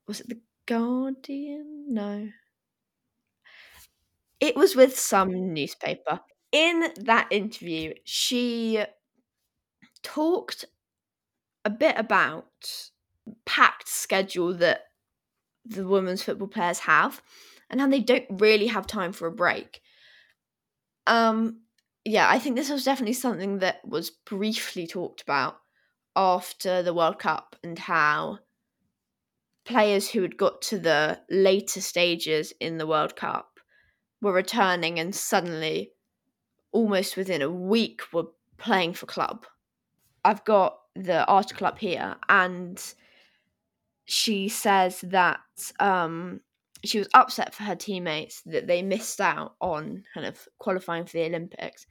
was 0.07 0.21
it 0.21 0.29
the 0.29 0.39
Guardian? 0.67 1.85
No. 1.93 2.29
It 4.39 4.55
was 4.55 4.75
with 4.75 4.97
some 4.99 5.53
newspaper. 5.53 6.19
In 6.51 6.93
that 7.01 7.27
interview, 7.31 7.93
she 8.03 8.83
talked 10.03 10.65
a 11.65 11.69
bit 11.69 11.95
about 11.97 12.91
packed 13.45 13.87
schedule 13.89 14.53
that 14.55 14.85
the 15.65 15.87
women's 15.87 16.23
football 16.23 16.47
players 16.49 16.79
have 16.79 17.21
and 17.69 17.81
how 17.81 17.87
they 17.87 18.01
don't 18.01 18.25
really 18.31 18.67
have 18.67 18.87
time 18.87 19.13
for 19.13 19.27
a 19.27 19.31
break. 19.33 19.81
Um 21.07 21.61
yeah, 22.07 22.29
I 22.29 22.37
think 22.37 22.55
this 22.55 22.69
was 22.69 22.83
definitely 22.83 23.13
something 23.13 23.59
that 23.59 23.83
was 23.87 24.11
briefly 24.11 24.85
talked 24.85 25.21
about 25.23 25.57
after 26.15 26.83
the 26.83 26.93
World 26.93 27.17
Cup 27.19 27.55
and 27.63 27.79
how 27.79 28.39
players 29.65 30.09
who 30.09 30.21
had 30.21 30.37
got 30.37 30.61
to 30.63 30.79
the 30.79 31.19
later 31.29 31.81
stages 31.81 32.53
in 32.59 32.77
the 32.77 32.87
World 32.87 33.15
Cup 33.15 33.59
were 34.21 34.31
returning 34.31 34.99
and 34.99 35.13
suddenly, 35.13 35.91
almost 36.71 37.17
within 37.17 37.41
a 37.41 37.51
week, 37.51 38.01
were 38.13 38.27
playing 38.57 38.93
for 38.93 39.05
club. 39.05 39.45
I've 40.23 40.45
got 40.45 40.79
the 40.95 41.25
article 41.25 41.67
up 41.67 41.79
here, 41.79 42.15
and 42.29 42.81
she 44.05 44.47
says 44.49 45.01
that 45.01 45.39
um, 45.79 46.41
she 46.83 46.99
was 46.99 47.09
upset 47.13 47.53
for 47.53 47.63
her 47.63 47.75
teammates 47.75 48.41
that 48.45 48.67
they 48.67 48.81
missed 48.81 49.19
out 49.19 49.55
on 49.59 50.03
kind 50.13 50.25
of 50.25 50.47
qualifying 50.59 51.05
for 51.05 51.17
the 51.17 51.25
Olympics, 51.25 51.85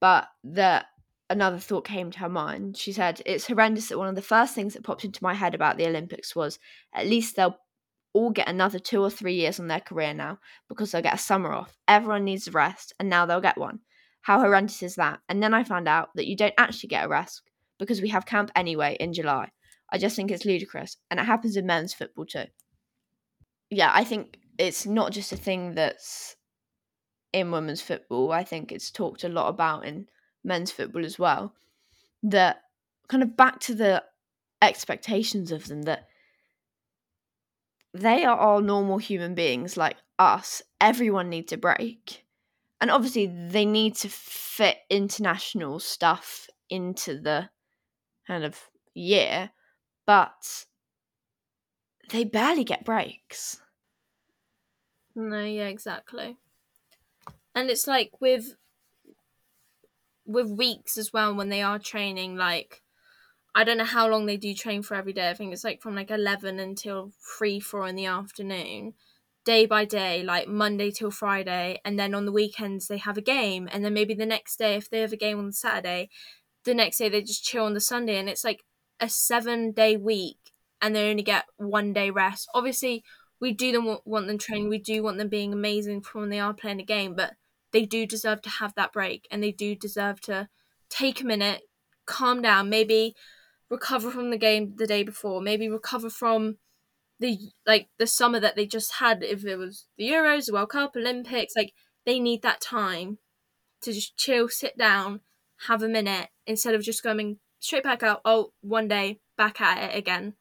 but 0.00 0.28
that 0.44 0.86
another 1.30 1.58
thought 1.58 1.86
came 1.86 2.10
to 2.10 2.18
her 2.20 2.28
mind. 2.28 2.76
She 2.76 2.92
said, 2.92 3.22
It's 3.26 3.46
horrendous 3.46 3.88
that 3.88 3.98
one 3.98 4.08
of 4.08 4.14
the 4.14 4.22
first 4.22 4.54
things 4.54 4.74
that 4.74 4.84
popped 4.84 5.04
into 5.04 5.22
my 5.22 5.34
head 5.34 5.54
about 5.54 5.76
the 5.76 5.86
Olympics 5.86 6.34
was 6.34 6.58
at 6.92 7.06
least 7.06 7.36
they'll 7.36 7.58
all 8.12 8.30
get 8.30 8.48
another 8.48 8.78
two 8.78 9.02
or 9.02 9.10
three 9.10 9.34
years 9.34 9.58
on 9.58 9.66
their 9.66 9.80
career 9.80 10.14
now 10.14 10.38
because 10.68 10.92
they'll 10.92 11.02
get 11.02 11.14
a 11.14 11.18
summer 11.18 11.52
off. 11.52 11.76
Everyone 11.88 12.24
needs 12.24 12.46
a 12.46 12.52
rest, 12.52 12.92
and 12.98 13.08
now 13.08 13.26
they'll 13.26 13.40
get 13.40 13.58
one. 13.58 13.80
How 14.22 14.40
horrendous 14.40 14.82
is 14.82 14.94
that? 14.94 15.20
And 15.28 15.42
then 15.42 15.52
I 15.52 15.64
found 15.64 15.88
out 15.88 16.10
that 16.14 16.26
you 16.26 16.36
don't 16.36 16.54
actually 16.56 16.88
get 16.88 17.04
a 17.04 17.08
rest 17.08 17.42
because 17.78 18.00
we 18.00 18.08
have 18.08 18.24
camp 18.24 18.50
anyway 18.54 18.96
in 19.00 19.12
July. 19.12 19.50
I 19.92 19.98
just 19.98 20.16
think 20.16 20.30
it's 20.30 20.44
ludicrous, 20.44 20.96
and 21.10 21.20
it 21.20 21.26
happens 21.26 21.56
in 21.56 21.66
men's 21.66 21.92
football 21.92 22.24
too. 22.24 22.44
Yeah, 23.70 23.90
I 23.92 24.04
think 24.04 24.38
it's 24.58 24.86
not 24.86 25.12
just 25.12 25.32
a 25.32 25.36
thing 25.36 25.74
that's 25.74 26.36
in 27.32 27.50
women's 27.50 27.82
football. 27.82 28.30
I 28.30 28.44
think 28.44 28.70
it's 28.70 28.90
talked 28.90 29.24
a 29.24 29.28
lot 29.28 29.48
about 29.48 29.84
in 29.84 30.06
men's 30.44 30.70
football 30.70 31.04
as 31.04 31.18
well. 31.18 31.54
That 32.22 32.62
kind 33.08 33.22
of 33.22 33.36
back 33.36 33.60
to 33.60 33.74
the 33.74 34.04
expectations 34.62 35.52
of 35.52 35.66
them 35.66 35.82
that 35.82 36.08
they 37.92 38.24
are 38.24 38.36
all 38.36 38.60
normal 38.60 38.98
human 38.98 39.34
beings 39.34 39.76
like 39.76 39.96
us. 40.18 40.62
Everyone 40.80 41.28
needs 41.28 41.52
a 41.52 41.56
break. 41.56 42.24
And 42.80 42.90
obviously, 42.90 43.26
they 43.26 43.64
need 43.64 43.94
to 43.96 44.08
fit 44.08 44.78
international 44.90 45.78
stuff 45.78 46.48
into 46.68 47.18
the 47.18 47.48
kind 48.26 48.44
of 48.44 48.60
year, 48.94 49.50
but 50.06 50.66
they 52.10 52.24
barely 52.24 52.64
get 52.64 52.84
breaks. 52.84 53.60
No, 55.14 55.44
yeah, 55.44 55.68
exactly. 55.68 56.36
And 57.54 57.70
it's 57.70 57.86
like 57.86 58.20
with 58.20 58.56
with 60.26 60.48
weeks 60.48 60.96
as 60.96 61.12
well 61.12 61.34
when 61.34 61.48
they 61.48 61.62
are 61.62 61.78
training 61.78 62.36
like 62.36 62.82
I 63.54 63.62
don't 63.62 63.78
know 63.78 63.84
how 63.84 64.08
long 64.08 64.26
they 64.26 64.36
do 64.36 64.52
train 64.52 64.82
for 64.82 64.94
every 64.94 65.12
day. 65.12 65.30
I 65.30 65.34
think 65.34 65.52
it's 65.52 65.62
like 65.62 65.80
from 65.80 65.94
like 65.94 66.10
11 66.10 66.58
until 66.58 67.12
3 67.38 67.60
4 67.60 67.86
in 67.86 67.94
the 67.96 68.06
afternoon. 68.06 68.94
Day 69.44 69.66
by 69.66 69.84
day, 69.84 70.22
like 70.22 70.48
Monday 70.48 70.90
till 70.90 71.10
Friday, 71.10 71.78
and 71.84 71.98
then 71.98 72.14
on 72.14 72.24
the 72.24 72.32
weekends 72.32 72.88
they 72.88 72.96
have 72.96 73.18
a 73.18 73.22
game, 73.22 73.68
and 73.70 73.84
then 73.84 73.92
maybe 73.92 74.14
the 74.14 74.24
next 74.24 74.58
day, 74.58 74.74
if 74.74 74.88
they 74.88 75.00
have 75.02 75.12
a 75.12 75.18
game 75.18 75.38
on 75.38 75.52
Saturday, 75.52 76.08
the 76.64 76.74
next 76.74 76.96
day 76.98 77.10
they 77.10 77.20
just 77.20 77.44
chill 77.44 77.66
on 77.66 77.74
the 77.74 77.80
Sunday, 77.80 78.16
and 78.16 78.28
it's 78.28 78.42
like 78.42 78.64
a 79.00 79.08
seven 79.08 79.70
day 79.72 79.98
week, 79.98 80.52
and 80.80 80.96
they 80.96 81.10
only 81.10 81.22
get 81.22 81.44
one 81.58 81.92
day 81.92 82.10
rest. 82.10 82.48
Obviously, 82.54 83.04
we 83.38 83.52
do 83.52 83.70
them 83.70 83.98
want 84.06 84.26
them 84.28 84.38
training, 84.38 84.70
we 84.70 84.78
do 84.78 85.02
want 85.02 85.18
them 85.18 85.28
being 85.28 85.52
amazing 85.52 86.00
from 86.00 86.22
when 86.22 86.30
they 86.30 86.40
are 86.40 86.54
playing 86.54 86.80
a 86.80 86.84
game, 86.84 87.14
but 87.14 87.34
they 87.74 87.84
do 87.84 88.06
deserve 88.06 88.40
to 88.42 88.48
have 88.50 88.74
that 88.76 88.92
break, 88.94 89.26
and 89.30 89.42
they 89.42 89.52
do 89.52 89.74
deserve 89.74 90.20
to 90.22 90.48
take 90.88 91.20
a 91.20 91.26
minute, 91.26 91.62
calm 92.06 92.40
down, 92.40 92.70
maybe 92.70 93.14
recover 93.68 94.10
from 94.10 94.30
the 94.30 94.38
game 94.38 94.76
the 94.76 94.86
day 94.86 95.02
before, 95.02 95.40
maybe 95.42 95.68
recover 95.68 96.08
from 96.08 96.56
the 97.20 97.38
like 97.66 97.88
the 97.98 98.06
summer 98.06 98.40
that 98.40 98.56
they 98.56 98.66
just 98.66 98.94
had 98.94 99.22
if 99.22 99.44
it 99.44 99.56
was 99.56 99.86
the 99.98 100.08
Euros, 100.08 100.46
the 100.46 100.52
World 100.54 100.70
Cup, 100.70 100.96
Olympics, 100.96 101.54
like 101.56 101.72
they 102.06 102.20
need 102.20 102.42
that 102.42 102.60
time 102.60 103.18
to 103.82 103.92
just 103.92 104.16
chill, 104.16 104.48
sit 104.48 104.78
down, 104.78 105.20
have 105.68 105.82
a 105.82 105.88
minute 105.88 106.28
instead 106.46 106.74
of 106.74 106.82
just 106.82 107.02
going 107.02 107.38
straight 107.60 107.82
back 107.84 108.02
out, 108.02 108.20
oh, 108.24 108.52
one 108.60 108.88
day 108.88 109.20
back 109.36 109.60
at 109.60 109.90
it 109.90 109.98
again. 109.98 110.34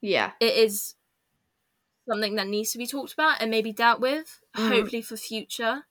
Yeah. 0.00 0.32
It 0.40 0.54
is 0.56 0.94
something 2.08 2.34
that 2.36 2.46
needs 2.48 2.72
to 2.72 2.78
be 2.78 2.86
talked 2.86 3.12
about 3.12 3.40
and 3.40 3.50
maybe 3.50 3.72
dealt 3.72 4.00
with, 4.00 4.40
Mm. 4.56 4.68
hopefully 4.68 5.02
for 5.02 5.16
future. 5.16 5.86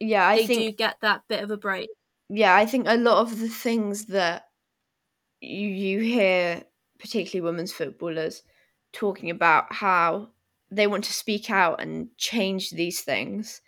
Yeah, 0.00 0.26
I 0.28 0.38
they 0.38 0.46
think 0.46 0.60
do 0.66 0.72
get 0.72 1.00
that 1.00 1.26
bit 1.28 1.42
of 1.42 1.50
a 1.50 1.56
break. 1.56 1.90
yeah, 2.28 2.54
I 2.54 2.66
think 2.66 2.86
a 2.88 2.96
lot 2.96 3.18
of 3.22 3.38
the 3.38 3.48
things 3.48 4.06
that 4.06 4.44
you 5.40 5.68
you 5.68 6.00
hear, 6.00 6.64
particularly 6.98 7.44
women's 7.50 7.72
footballers, 7.72 8.42
talking 8.92 9.30
about 9.30 9.72
how 9.72 10.30
they 10.70 10.86
want 10.86 11.04
to 11.04 11.12
speak 11.12 11.50
out 11.50 11.80
and 11.80 12.16
change 12.18 12.70
these 12.70 13.02
things, 13.02 13.62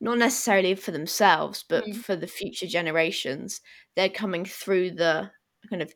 not 0.00 0.18
necessarily 0.18 0.74
for 0.76 0.92
themselves, 0.92 1.64
but 1.68 1.84
Mm. 1.86 1.94
for 1.94 2.16
the 2.16 2.26
future 2.28 2.66
generations. 2.66 3.60
They're 3.96 4.10
coming 4.10 4.44
through 4.46 4.92
the 4.92 5.32
kind 5.70 5.82
of 5.82 5.94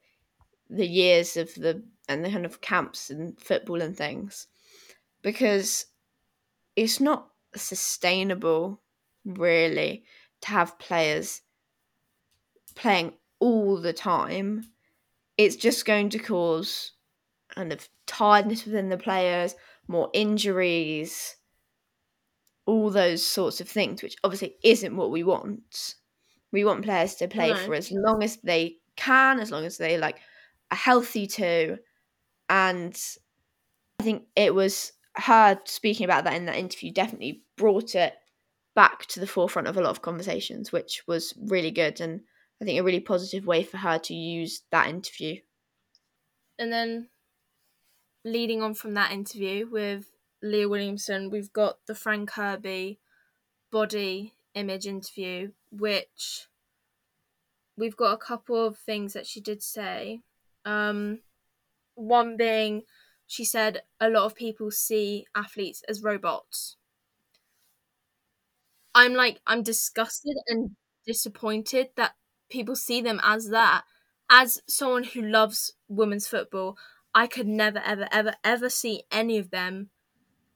the 0.70 0.86
years 0.86 1.36
of 1.36 1.54
the 1.56 1.84
and 2.08 2.24
the 2.24 2.30
kind 2.30 2.46
of 2.46 2.60
camps 2.62 3.10
and 3.10 3.40
football 3.40 3.82
and 3.82 3.96
things 3.96 4.48
because 5.22 5.86
it's 6.76 7.00
not 7.00 7.32
sustainable 7.54 8.81
really 9.24 10.04
to 10.42 10.48
have 10.48 10.78
players 10.78 11.42
playing 12.74 13.12
all 13.40 13.80
the 13.80 13.92
time 13.92 14.64
it's 15.36 15.56
just 15.56 15.84
going 15.84 16.08
to 16.10 16.18
cause 16.18 16.92
kind 17.54 17.72
of 17.72 17.88
tiredness 18.06 18.64
within 18.64 18.88
the 18.88 18.96
players 18.96 19.54
more 19.88 20.08
injuries 20.12 21.36
all 22.66 22.90
those 22.90 23.24
sorts 23.24 23.60
of 23.60 23.68
things 23.68 24.02
which 24.02 24.16
obviously 24.24 24.54
isn't 24.62 24.96
what 24.96 25.10
we 25.10 25.22
want 25.22 25.94
we 26.52 26.64
want 26.64 26.84
players 26.84 27.14
to 27.16 27.28
play 27.28 27.50
No. 27.50 27.56
for 27.56 27.74
as 27.74 27.90
long 27.90 28.22
as 28.22 28.36
they 28.38 28.76
can 28.96 29.40
as 29.40 29.50
long 29.50 29.64
as 29.64 29.78
they 29.78 29.98
like 29.98 30.18
are 30.70 30.76
healthy 30.76 31.26
too 31.26 31.78
and 32.48 32.98
i 33.98 34.02
think 34.02 34.24
it 34.36 34.54
was 34.54 34.92
her 35.16 35.58
speaking 35.64 36.04
about 36.04 36.24
that 36.24 36.34
in 36.34 36.46
that 36.46 36.56
interview 36.56 36.92
definitely 36.92 37.42
brought 37.56 37.94
it 37.94 38.14
back 38.74 39.06
to 39.06 39.20
the 39.20 39.26
forefront 39.26 39.68
of 39.68 39.76
a 39.76 39.80
lot 39.80 39.90
of 39.90 40.02
conversations 40.02 40.72
which 40.72 41.02
was 41.06 41.34
really 41.38 41.70
good 41.70 42.00
and 42.00 42.22
i 42.60 42.64
think 42.64 42.78
a 42.78 42.82
really 42.82 43.00
positive 43.00 43.46
way 43.46 43.62
for 43.62 43.76
her 43.76 43.98
to 43.98 44.14
use 44.14 44.62
that 44.70 44.88
interview 44.88 45.36
And 46.58 46.72
then 46.72 47.08
leading 48.24 48.62
on 48.62 48.74
from 48.74 48.94
that 48.94 49.12
interview 49.12 49.66
with 49.68 50.12
Leah 50.42 50.68
Williamson, 50.68 51.30
we've 51.30 51.52
got 51.52 51.78
the 51.86 51.94
Fran 51.94 52.26
Kirby 52.26 52.98
body 53.70 54.34
image 54.54 54.86
interview, 54.86 55.52
which 55.70 56.46
we've 57.76 57.96
got 57.96 58.12
a 58.12 58.18
couple 58.18 58.64
of 58.66 58.78
things 58.78 59.12
that 59.14 59.26
she 59.26 59.40
did 59.40 59.62
say. 59.62 60.20
Um, 60.64 61.20
one 61.94 62.36
being, 62.36 62.82
she 63.26 63.44
said 63.44 63.82
a 64.00 64.08
lot 64.08 64.24
of 64.24 64.34
people 64.34 64.70
see 64.70 65.26
athletes 65.34 65.82
as 65.88 66.02
robots. 66.02 66.76
I'm 68.94 69.14
like, 69.14 69.40
I'm 69.46 69.62
disgusted 69.62 70.36
and 70.48 70.76
disappointed 71.06 71.90
that 71.96 72.14
people 72.50 72.76
see 72.76 73.00
them 73.00 73.20
as 73.22 73.48
that. 73.50 73.84
As 74.30 74.62
someone 74.68 75.04
who 75.04 75.22
loves 75.22 75.74
women's 75.88 76.26
football, 76.28 76.76
I 77.14 77.26
could 77.26 77.46
never, 77.46 77.78
ever, 77.80 78.08
ever, 78.12 78.34
ever 78.44 78.68
see 78.70 79.04
any 79.10 79.38
of 79.38 79.50
them 79.50 79.90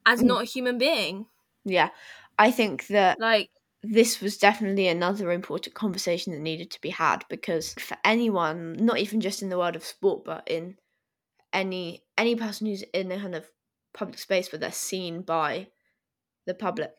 as 0.05 0.21
Mm. 0.21 0.27
not 0.27 0.41
a 0.43 0.45
human 0.45 0.77
being. 0.77 1.27
yeah 1.65 1.89
i 2.39 2.51
think 2.51 2.87
that 2.87 3.17
Like, 3.17 3.51
this 3.83 4.21
was 4.21 4.37
definitely 4.37 4.87
another 4.87 5.31
important 5.31 5.75
conversation 5.75 6.33
that 6.33 6.39
needed 6.41 6.71
to 6.71 6.81
be 6.81 6.89
had 6.89 7.23
because 7.29 7.73
for 7.75 7.97
anyone, 8.05 8.73
not 8.73 8.97
even 8.99 9.21
just 9.21 9.41
in 9.43 9.49
the 9.49 9.57
world 9.57 9.75
of 9.75 9.85
sport, 9.85 10.25
but 10.25 10.43
in 10.49 10.77
any 11.53 12.03
any 12.17 12.35
person 12.35 12.67
who's 12.67 12.83
in 12.93 13.11
a 13.11 13.19
kind 13.19 13.35
of 13.35 13.49
public 13.93 14.19
space 14.19 14.51
where 14.51 14.59
they're 14.59 14.71
seen 14.71 15.21
by 15.23 15.69
the 16.47 16.53
public, 16.55 16.91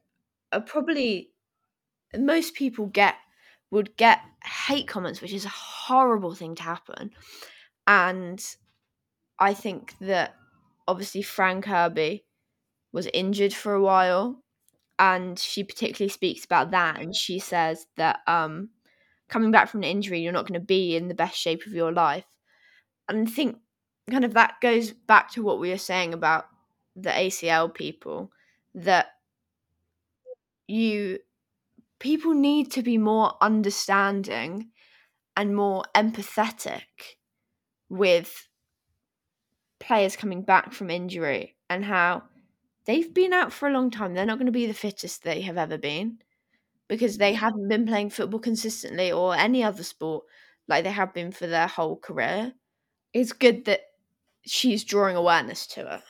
are 0.52 0.60
probably 0.60 1.30
most 2.16 2.54
people 2.54 2.86
get 2.86 3.16
would 3.70 3.96
get 3.96 4.20
hate 4.42 4.88
comments, 4.88 5.20
which 5.20 5.34
is 5.34 5.44
a 5.44 5.50
horrible 5.50 6.34
thing 6.34 6.54
to 6.54 6.62
happen. 6.62 7.10
And 7.86 8.42
I 9.38 9.54
think 9.54 9.94
that 10.00 10.34
obviously 10.86 11.22
Fran 11.22 11.60
Kirby 11.60 12.24
was 12.92 13.08
injured 13.12 13.52
for 13.52 13.74
a 13.74 13.82
while 13.82 14.42
and 14.98 15.38
she 15.38 15.62
particularly 15.62 16.08
speaks 16.08 16.44
about 16.44 16.70
that 16.72 17.00
and 17.00 17.14
she 17.14 17.38
says 17.38 17.86
that 17.96 18.20
um 18.26 18.70
coming 19.28 19.50
back 19.50 19.68
from 19.68 19.80
an 19.80 19.88
injury 19.88 20.20
you're 20.20 20.32
not 20.32 20.46
going 20.46 20.58
to 20.58 20.66
be 20.66 20.96
in 20.96 21.08
the 21.08 21.14
best 21.14 21.36
shape 21.36 21.66
of 21.66 21.72
your 21.72 21.92
life 21.92 22.24
and 23.08 23.28
i 23.28 23.30
think 23.30 23.58
kind 24.10 24.24
of 24.24 24.34
that 24.34 24.54
goes 24.60 24.92
back 24.92 25.30
to 25.30 25.42
what 25.42 25.60
we 25.60 25.70
were 25.70 25.78
saying 25.78 26.14
about 26.14 26.46
the 26.96 27.10
acl 27.10 27.72
people 27.72 28.30
that 28.74 29.08
you 30.68 31.18
people 31.98 32.34
need 32.34 32.70
to 32.72 32.82
be 32.82 32.98
more 32.98 33.34
understanding 33.40 34.70
and 35.36 35.56
more 35.56 35.84
empathetic 35.96 37.16
with 37.88 38.48
players 39.80 40.16
coming 40.16 40.42
back 40.42 40.72
from 40.72 40.90
injury 40.90 41.56
and 41.70 41.84
how 41.84 42.22
they've 42.84 43.12
been 43.14 43.32
out 43.32 43.52
for 43.52 43.68
a 43.68 43.72
long 43.72 43.90
time. 43.90 44.14
They're 44.14 44.26
not 44.26 44.38
going 44.38 44.46
to 44.46 44.52
be 44.52 44.66
the 44.66 44.74
fittest 44.74 45.22
they 45.22 45.40
have 45.42 45.56
ever 45.56 45.78
been 45.78 46.18
because 46.88 47.18
they 47.18 47.34
haven't 47.34 47.68
been 47.68 47.86
playing 47.86 48.10
football 48.10 48.40
consistently 48.40 49.12
or 49.12 49.34
any 49.34 49.62
other 49.62 49.82
sport 49.82 50.24
like 50.66 50.84
they 50.84 50.90
have 50.90 51.14
been 51.14 51.32
for 51.32 51.46
their 51.46 51.66
whole 51.66 51.96
career. 51.96 52.52
It's 53.12 53.32
good 53.32 53.64
that 53.66 53.80
she's 54.44 54.84
drawing 54.84 55.16
awareness 55.16 55.66
to 55.68 55.94
it. 55.94 56.00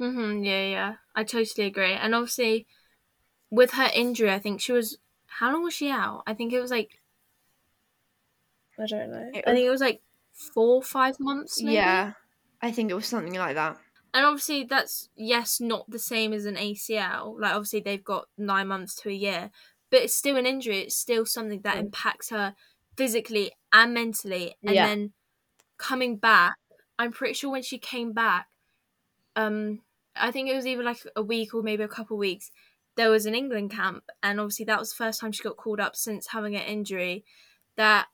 Mm-hmm, 0.00 0.42
yeah, 0.44 0.66
yeah. 0.66 0.94
I 1.14 1.24
totally 1.24 1.66
agree. 1.66 1.92
And 1.92 2.14
obviously, 2.14 2.66
with 3.50 3.72
her 3.72 3.90
injury, 3.94 4.30
I 4.30 4.38
think 4.38 4.60
she 4.60 4.72
was. 4.72 4.98
How 5.26 5.52
long 5.52 5.64
was 5.64 5.74
she 5.74 5.90
out? 5.90 6.22
I 6.26 6.34
think 6.34 6.52
it 6.52 6.60
was 6.60 6.70
like. 6.70 7.00
I 8.78 8.86
don't 8.86 9.10
know. 9.10 9.30
I 9.34 9.52
think 9.52 9.66
it 9.66 9.70
was 9.70 9.80
like 9.80 10.02
four, 10.32 10.82
five 10.82 11.20
months. 11.20 11.62
Maybe? 11.62 11.76
Yeah, 11.76 12.12
I 12.60 12.72
think 12.72 12.90
it 12.90 12.94
was 12.94 13.06
something 13.06 13.34
like 13.34 13.54
that. 13.54 13.78
And 14.12 14.24
obviously, 14.24 14.64
that's 14.64 15.08
yes, 15.16 15.60
not 15.60 15.90
the 15.90 15.98
same 15.98 16.32
as 16.32 16.44
an 16.46 16.56
ACL. 16.56 17.36
Like 17.38 17.52
obviously, 17.54 17.80
they've 17.80 18.02
got 18.04 18.28
nine 18.38 18.68
months 18.68 18.94
to 18.96 19.08
a 19.08 19.12
year, 19.12 19.50
but 19.90 20.02
it's 20.02 20.14
still 20.14 20.36
an 20.36 20.46
injury. 20.46 20.80
It's 20.80 20.96
still 20.96 21.26
something 21.26 21.62
that 21.62 21.76
Mm. 21.76 21.80
impacts 21.86 22.30
her 22.30 22.54
physically 22.96 23.52
and 23.72 23.92
mentally. 23.94 24.56
And 24.66 24.76
Yeah. 24.76 24.84
then 24.84 25.12
coming 25.78 26.16
back, 26.18 26.56
I'm 26.98 27.12
pretty 27.12 27.34
sure 27.34 27.50
when 27.50 27.62
she 27.62 27.78
came 27.78 28.12
back, 28.12 28.48
um, 29.36 29.80
I 30.16 30.30
think 30.30 30.48
it 30.48 30.56
was 30.56 30.66
even 30.66 30.84
like 30.84 31.06
a 31.16 31.22
week 31.22 31.54
or 31.54 31.62
maybe 31.62 31.82
a 31.82 31.88
couple 31.88 32.16
weeks. 32.16 32.50
There 32.96 33.10
was 33.10 33.26
an 33.26 33.34
England 33.34 33.70
camp, 33.72 34.04
and 34.22 34.38
obviously 34.38 34.64
that 34.66 34.78
was 34.78 34.90
the 34.90 34.96
first 35.04 35.20
time 35.20 35.32
she 35.32 35.42
got 35.42 35.56
called 35.56 35.80
up 35.80 35.96
since 35.96 36.28
having 36.28 36.54
an 36.54 36.62
injury. 36.62 37.24
That 37.76 38.06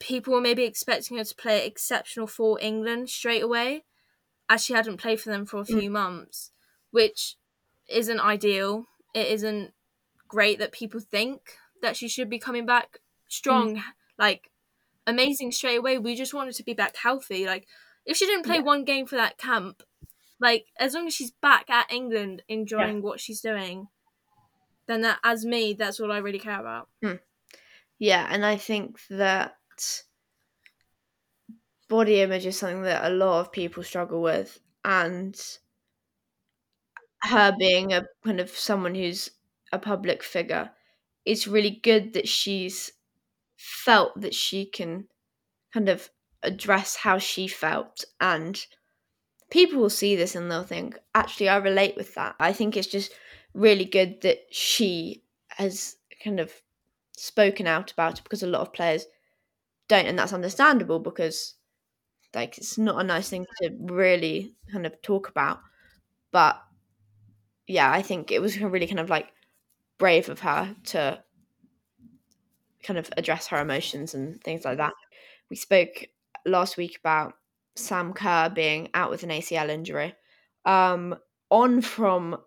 people 0.00 0.34
were 0.34 0.40
maybe 0.40 0.64
expecting 0.64 1.16
her 1.16 1.24
to 1.24 1.34
play 1.34 1.64
exceptional 1.64 2.26
for 2.26 2.58
England 2.60 3.08
straight 3.08 3.42
away, 3.42 3.84
as 4.48 4.64
she 4.64 4.72
hadn't 4.72 4.98
played 4.98 5.20
for 5.20 5.30
them 5.30 5.46
for 5.46 5.60
a 5.60 5.64
few 5.64 5.90
months, 5.90 6.50
which 6.90 7.36
isn't 7.88 8.20
ideal. 8.20 8.86
It 9.14 9.28
isn't 9.28 9.72
great 10.28 10.58
that 10.58 10.72
people 10.72 11.00
think 11.00 11.56
that 11.82 11.96
she 11.96 12.08
should 12.08 12.28
be 12.28 12.38
coming 12.38 12.66
back 12.66 12.98
strong, 13.28 13.82
like 14.18 14.50
amazing 15.06 15.52
straight 15.52 15.76
away. 15.78 15.98
We 15.98 16.16
just 16.16 16.34
wanted 16.34 16.54
to 16.56 16.64
be 16.64 16.74
back 16.74 16.96
healthy. 16.96 17.46
Like 17.46 17.66
if 18.06 18.16
she 18.16 18.26
didn't 18.26 18.46
play 18.46 18.58
Yeah. 18.58 18.62
one 18.62 18.84
game 18.84 19.06
for 19.06 19.16
that 19.16 19.38
camp, 19.38 19.82
like 20.40 20.68
as 20.78 20.94
long 20.94 21.06
as 21.08 21.14
she's 21.14 21.32
back 21.32 21.70
at 21.70 21.92
England 21.92 22.42
enjoying 22.48 23.02
what 23.02 23.20
she's 23.20 23.40
doing, 23.42 23.88
then 24.86 25.02
that 25.02 25.20
as 25.24 25.44
me, 25.44 25.74
that's 25.74 26.00
all 26.00 26.12
I 26.12 26.18
really 26.18 26.38
care 26.40 26.60
about. 26.60 26.88
Hmm. 27.02 27.16
Yeah, 27.98 28.26
and 28.30 28.44
I 28.46 28.56
think 28.58 29.06
that 29.08 29.58
body 31.88 32.20
image 32.20 32.46
is 32.46 32.56
something 32.58 32.82
that 32.82 33.04
a 33.10 33.14
lot 33.14 33.40
of 33.40 33.50
people 33.52 33.82
struggle 33.82 34.22
with, 34.22 34.60
and 34.84 35.58
her 37.22 37.54
being 37.58 37.92
a 37.92 38.06
kind 38.24 38.40
of 38.40 38.50
someone 38.50 38.94
who's 38.94 39.30
a 39.72 39.78
public 39.78 40.22
figure, 40.22 40.70
it's 41.24 41.46
really 41.46 41.70
good 41.82 42.12
that 42.12 42.28
she's 42.28 42.92
felt 43.56 44.20
that 44.20 44.34
she 44.34 44.66
can 44.66 45.08
kind 45.72 45.88
of 45.88 46.10
address 46.46 46.96
how 46.96 47.18
she 47.18 47.48
felt 47.48 48.04
and 48.20 48.66
people 49.50 49.80
will 49.80 49.90
see 49.90 50.16
this 50.16 50.34
and 50.34 50.50
they'll 50.50 50.64
think 50.64 50.98
actually 51.14 51.48
i 51.48 51.56
relate 51.56 51.96
with 51.96 52.14
that. 52.14 52.34
I 52.40 52.52
think 52.52 52.76
it's 52.76 52.86
just 52.86 53.12
really 53.54 53.84
good 53.84 54.22
that 54.22 54.38
she 54.50 55.22
has 55.50 55.96
kind 56.22 56.40
of 56.40 56.52
spoken 57.16 57.66
out 57.66 57.92
about 57.92 58.18
it 58.18 58.24
because 58.24 58.42
a 58.42 58.46
lot 58.46 58.60
of 58.62 58.72
players 58.72 59.06
don't 59.88 60.06
and 60.06 60.18
that's 60.18 60.32
understandable 60.32 60.98
because 60.98 61.54
like 62.34 62.58
it's 62.58 62.76
not 62.78 63.00
a 63.00 63.04
nice 63.04 63.28
thing 63.30 63.46
to 63.62 63.70
really 63.80 64.54
kind 64.72 64.86
of 64.86 65.00
talk 65.02 65.28
about. 65.28 65.60
But 66.32 66.60
yeah 67.68 67.90
i 67.90 68.00
think 68.02 68.30
it 68.30 68.40
was 68.40 68.60
really 68.60 68.86
kind 68.86 69.00
of 69.00 69.10
like 69.10 69.28
brave 69.98 70.28
of 70.28 70.40
her 70.40 70.76
to 70.84 71.22
kind 72.82 72.98
of 72.98 73.10
address 73.16 73.48
her 73.48 73.60
emotions 73.60 74.14
and 74.14 74.42
things 74.42 74.64
like 74.64 74.78
that. 74.78 74.92
We 75.50 75.56
spoke 75.56 76.06
last 76.46 76.76
week 76.76 76.98
about 76.98 77.34
sam 77.74 78.12
kerr 78.12 78.48
being 78.48 78.88
out 78.94 79.10
with 79.10 79.22
an 79.22 79.30
acl 79.30 79.68
injury. 79.68 80.14
Um 80.64 81.16
on 81.50 81.80
from 81.80 82.38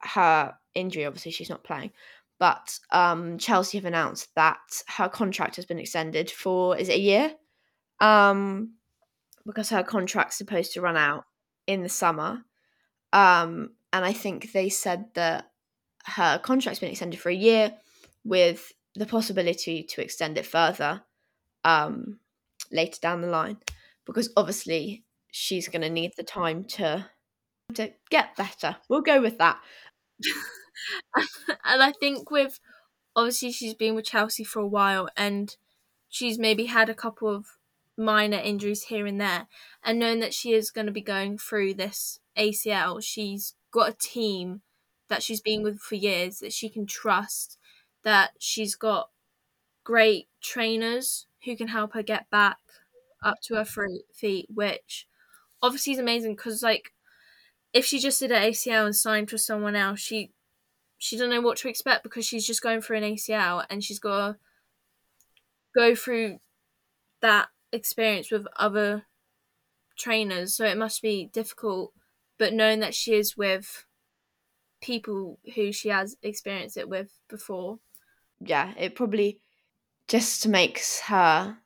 her 0.00 0.54
injury 0.74 1.06
obviously 1.06 1.32
she's 1.32 1.50
not 1.50 1.64
playing 1.64 1.90
but 2.38 2.78
um 2.92 3.38
chelsea 3.38 3.78
have 3.78 3.84
announced 3.84 4.28
that 4.36 4.58
her 4.86 5.08
contract 5.08 5.56
has 5.56 5.64
been 5.66 5.78
extended 5.78 6.30
for 6.30 6.76
is 6.76 6.88
it 6.88 6.96
a 6.96 7.00
year? 7.00 7.34
Um 8.00 8.74
because 9.46 9.70
her 9.70 9.82
contract's 9.82 10.36
supposed 10.36 10.74
to 10.74 10.80
run 10.80 10.96
out 10.96 11.24
in 11.66 11.82
the 11.82 11.88
summer. 11.88 12.44
Um 13.12 13.70
and 13.92 14.04
i 14.04 14.12
think 14.12 14.52
they 14.52 14.68
said 14.68 15.06
that 15.14 15.50
her 16.04 16.38
contract's 16.38 16.80
been 16.80 16.90
extended 16.90 17.20
for 17.20 17.30
a 17.30 17.34
year 17.34 17.74
with 18.24 18.72
the 18.94 19.06
possibility 19.06 19.82
to 19.84 20.02
extend 20.02 20.38
it 20.38 20.46
further. 20.46 21.02
Um 21.64 22.18
later 22.70 22.98
down 23.00 23.20
the 23.20 23.28
line 23.28 23.58
because 24.04 24.30
obviously 24.36 25.04
she's 25.30 25.68
going 25.68 25.82
to 25.82 25.90
need 25.90 26.12
the 26.16 26.22
time 26.22 26.64
to 26.64 27.06
to 27.74 27.92
get 28.10 28.34
better. 28.36 28.76
We'll 28.88 29.02
go 29.02 29.20
with 29.20 29.38
that. 29.38 29.60
And 31.64 31.82
I 31.82 31.92
think 31.92 32.30
with 32.30 32.60
obviously 33.16 33.52
she's 33.52 33.74
been 33.74 33.94
with 33.94 34.04
Chelsea 34.04 34.44
for 34.44 34.60
a 34.60 34.66
while 34.66 35.08
and 35.16 35.56
she's 36.08 36.38
maybe 36.38 36.66
had 36.66 36.88
a 36.88 36.94
couple 36.94 37.28
of 37.28 37.46
minor 37.96 38.38
injuries 38.38 38.84
here 38.84 39.06
and 39.06 39.20
there 39.20 39.48
and 39.82 39.98
knowing 39.98 40.20
that 40.20 40.32
she 40.32 40.52
is 40.52 40.70
going 40.70 40.86
to 40.86 40.92
be 40.92 41.00
going 41.00 41.36
through 41.36 41.74
this 41.74 42.20
ACL 42.36 43.02
she's 43.02 43.54
got 43.72 43.90
a 43.90 43.96
team 43.98 44.62
that 45.08 45.22
she's 45.22 45.40
been 45.40 45.62
with 45.62 45.80
for 45.80 45.96
years 45.96 46.38
that 46.38 46.52
she 46.52 46.68
can 46.68 46.86
trust 46.86 47.58
that 48.04 48.30
she's 48.38 48.76
got 48.76 49.10
great 49.88 50.28
trainers 50.42 51.26
who 51.46 51.56
can 51.56 51.68
help 51.68 51.94
her 51.94 52.02
get 52.02 52.28
back 52.28 52.58
up 53.24 53.36
to 53.42 53.54
her 53.54 53.64
free 53.64 54.04
feet 54.12 54.46
which 54.52 55.06
obviously 55.62 55.94
is 55.94 55.98
amazing 55.98 56.36
because 56.36 56.62
like 56.62 56.92
if 57.72 57.86
she 57.86 57.98
just 57.98 58.20
did 58.20 58.30
an 58.30 58.42
ACL 58.42 58.84
and 58.84 58.94
signed 58.94 59.30
for 59.30 59.38
someone 59.38 59.74
else 59.74 59.98
she 59.98 60.30
she 60.98 61.16
doesn't 61.16 61.30
know 61.30 61.40
what 61.40 61.56
to 61.56 61.70
expect 61.70 62.02
because 62.02 62.26
she's 62.26 62.46
just 62.46 62.60
going 62.60 62.82
through 62.82 62.98
an 62.98 63.14
ACL 63.14 63.64
and 63.70 63.82
she's 63.82 63.98
got 63.98 64.26
to 64.26 64.36
go 65.74 65.94
through 65.94 66.38
that 67.22 67.48
experience 67.72 68.30
with 68.30 68.46
other 68.58 69.04
trainers. 69.96 70.54
So 70.54 70.66
it 70.66 70.76
must 70.76 71.00
be 71.00 71.30
difficult. 71.32 71.92
But 72.38 72.52
knowing 72.52 72.80
that 72.80 72.94
she 72.94 73.14
is 73.14 73.38
with 73.38 73.86
people 74.82 75.38
who 75.54 75.72
she 75.72 75.88
has 75.88 76.16
experienced 76.22 76.76
it 76.76 76.90
with 76.90 77.10
before. 77.28 77.78
yeah 78.40 78.74
it 78.76 78.94
probably 78.94 79.40
just 80.08 80.48
makes 80.48 81.00
her 81.00 81.58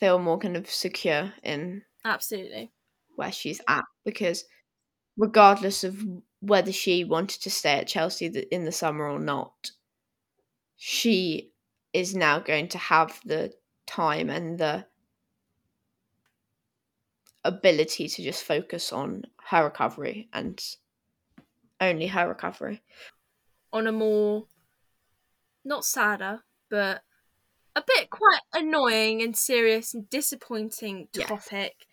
feel 0.00 0.18
more 0.18 0.38
kind 0.38 0.56
of 0.56 0.68
secure 0.70 1.32
in 1.42 1.84
Absolutely. 2.04 2.72
where 3.16 3.32
she's 3.32 3.60
at 3.68 3.84
because 4.04 4.44
regardless 5.16 5.84
of 5.84 6.02
whether 6.40 6.72
she 6.72 7.04
wanted 7.04 7.40
to 7.42 7.50
stay 7.50 7.74
at 7.74 7.86
Chelsea 7.86 8.26
in 8.26 8.64
the 8.64 8.72
summer 8.72 9.08
or 9.08 9.20
not, 9.20 9.70
she 10.76 11.52
is 11.92 12.16
now 12.16 12.38
going 12.40 12.68
to 12.68 12.78
have 12.78 13.20
the 13.24 13.52
time 13.86 14.30
and 14.30 14.58
the 14.58 14.86
ability 17.44 18.08
to 18.08 18.22
just 18.22 18.44
focus 18.44 18.92
on 18.92 19.24
her 19.48 19.64
recovery 19.64 20.28
and 20.32 20.76
only 21.80 22.06
her 22.06 22.28
recovery. 22.28 22.82
on 23.72 23.86
a 23.86 23.92
more 23.92 24.46
not 25.64 25.84
sadder, 25.84 26.42
but 26.68 27.02
a 27.74 27.82
bit 27.86 28.10
quite 28.10 28.40
annoying 28.52 29.22
and 29.22 29.36
serious 29.36 29.94
and 29.94 30.08
disappointing 30.10 31.08
topic 31.12 31.86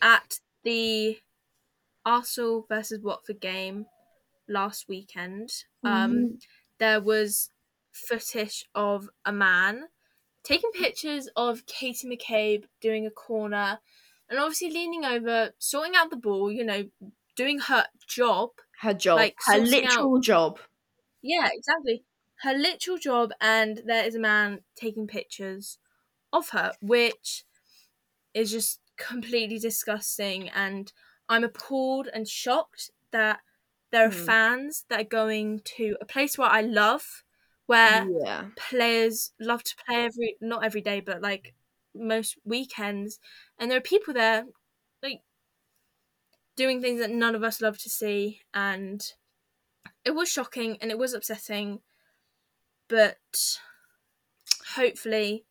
at 0.00 0.40
the 0.64 1.18
Arsenal 2.04 2.66
versus 2.68 3.00
Watford 3.02 3.40
game 3.40 3.86
last 4.48 4.88
weekend. 4.88 5.50
Um, 5.84 6.38
there 6.78 7.00
was 7.00 7.50
footage 7.92 8.64
of 8.74 9.08
a 9.24 9.32
man 9.32 9.88
taking 10.42 10.70
pictures 10.72 11.28
of 11.36 11.66
Katie 11.66 12.08
McCabe 12.08 12.64
doing 12.80 13.06
a 13.06 13.10
corner 13.10 13.78
and 14.28 14.38
obviously 14.38 14.70
leaning 14.70 15.04
over, 15.04 15.52
sorting 15.58 15.94
out 15.94 16.10
the 16.10 16.16
ball, 16.16 16.50
you 16.50 16.64
know, 16.64 16.84
doing 17.36 17.58
her 17.60 17.84
job. 18.08 18.50
her 18.80 18.94
job, 18.94 19.18
like, 19.18 19.36
her 19.46 19.58
literal 19.58 20.20
job. 20.20 20.58
Yeah, 21.22 21.48
exactly. 21.52 22.04
Her 22.42 22.54
literal 22.54 22.98
job, 22.98 23.32
and 23.40 23.82
there 23.86 24.04
is 24.04 24.14
a 24.14 24.20
man 24.20 24.64
taking 24.74 25.06
pictures 25.06 25.78
of 26.32 26.50
her, 26.50 26.74
which 26.82 27.44
is 28.34 28.50
just 28.50 28.80
completely 28.96 29.58
disgusting. 29.58 30.48
And 30.50 30.92
I'm 31.28 31.44
appalled 31.44 32.08
and 32.12 32.28
shocked 32.28 32.90
that 33.12 33.40
there 33.90 34.06
are 34.06 34.10
Hmm. 34.10 34.30
fans 34.30 34.84
that 34.88 35.00
are 35.00 35.04
going 35.04 35.60
to 35.60 35.96
a 36.00 36.06
place 36.06 36.38
where 36.38 36.48
I 36.50 36.62
love, 36.62 37.24
where 37.66 38.10
Yeah. 38.22 38.50
players 38.56 39.32
love 39.40 39.62
to 39.64 39.76
play 39.86 40.04
every 40.06 40.36
not 40.40 40.64
every 40.64 40.80
day, 40.82 41.00
but 41.00 41.22
like 41.22 41.54
most 41.94 42.38
weekends, 42.44 43.20
and 43.58 43.70
there 43.70 43.78
are 43.78 43.82
people 43.82 44.14
there 44.14 44.46
like 45.02 45.22
doing 46.56 46.80
things 46.82 47.00
that 47.00 47.10
none 47.10 47.34
of 47.34 47.42
us 47.42 47.60
love 47.60 47.78
to 47.78 47.88
see, 47.88 48.42
and 48.52 49.14
it 50.04 50.12
was 50.12 50.30
shocking 50.30 50.78
and 50.80 50.90
it 50.90 50.98
was 50.98 51.14
upsetting, 51.14 51.82
but 52.92 53.58
hopefully 54.74 55.44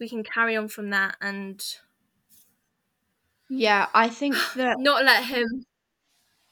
we 0.00 0.08
can 0.08 0.24
carry 0.24 0.56
on 0.56 0.68
from 0.68 0.90
that 0.90 1.16
and 1.20 1.78
Yeah, 3.50 3.88
I 3.92 4.08
think 4.08 4.50
that 4.54 4.78
not 4.78 5.04
let 5.04 5.24
him. 5.24 5.64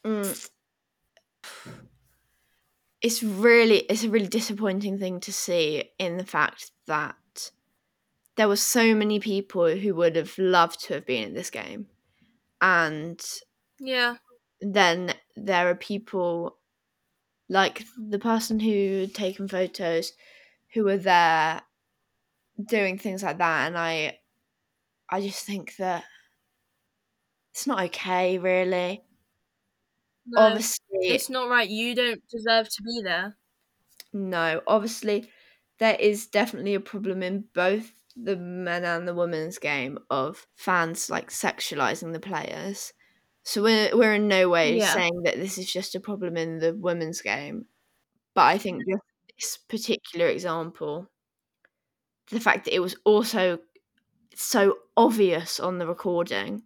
mm, 0.04 0.48
it's 3.00 3.22
really 3.22 3.78
it's 3.90 4.04
a 4.04 4.10
really 4.10 4.26
disappointing 4.26 4.98
thing 4.98 5.20
to 5.20 5.32
see 5.32 5.90
in 5.98 6.16
the 6.16 6.24
fact 6.26 6.72
that 6.86 7.52
there 8.36 8.48
were 8.48 8.56
so 8.56 8.94
many 8.94 9.20
people 9.20 9.68
who 9.76 9.94
would 9.94 10.16
have 10.16 10.36
loved 10.38 10.80
to 10.84 10.94
have 10.94 11.06
been 11.06 11.28
at 11.28 11.34
this 11.34 11.50
game 11.50 11.88
and 12.60 13.24
Yeah, 13.80 14.18
then 14.60 15.14
there 15.36 15.68
are 15.70 15.74
people 15.74 16.58
like 17.48 17.84
the 17.96 18.18
person 18.18 18.60
who 18.60 19.00
had 19.00 19.14
taken 19.14 19.48
photos 19.48 20.12
who 20.74 20.84
were 20.84 20.98
there 20.98 21.62
doing 22.66 22.98
things 22.98 23.22
like 23.22 23.38
that 23.38 23.66
and 23.66 23.78
i 23.78 24.18
i 25.10 25.20
just 25.20 25.44
think 25.44 25.76
that 25.76 26.04
it's 27.52 27.66
not 27.66 27.84
okay 27.84 28.38
really 28.38 29.02
no, 30.26 30.42
obviously 30.42 30.84
it's 30.92 31.30
not 31.30 31.48
right. 31.48 31.68
You 31.68 31.94
don't 31.94 32.22
deserve 32.28 32.68
to 32.68 32.82
be 32.82 33.00
there. 33.02 33.36
no 34.12 34.60
obviously 34.66 35.30
there 35.78 35.96
is 35.98 36.26
definitely 36.26 36.74
a 36.74 36.80
problem 36.80 37.22
in 37.22 37.44
both 37.54 37.92
the 38.16 38.36
men 38.36 38.84
and 38.84 39.06
the 39.06 39.14
women's 39.14 39.58
game 39.58 39.98
of 40.10 40.46
fans 40.56 41.08
like 41.08 41.30
sexualizing 41.30 42.12
the 42.12 42.20
players 42.20 42.92
so 43.48 43.62
we're, 43.62 43.96
we're 43.96 44.14
in 44.14 44.28
no 44.28 44.48
way 44.48 44.78
Yeah. 44.78 44.92
saying 44.92 45.22
that 45.24 45.36
this 45.36 45.58
is 45.58 45.72
just 45.72 45.94
a 45.94 46.00
problem 46.00 46.36
in 46.36 46.58
the 46.58 46.74
women's 46.74 47.22
game 47.22 47.66
but 48.34 48.42
i 48.46 48.58
think 48.58 48.84
just 48.88 49.02
this 49.38 49.58
particular 49.58 50.28
example 50.28 51.10
the 52.30 52.40
fact 52.40 52.64
that 52.64 52.74
it 52.74 52.80
was 52.80 52.96
also 53.04 53.58
so 54.34 54.78
obvious 54.96 55.60
on 55.60 55.78
the 55.78 55.86
recording 55.86 56.62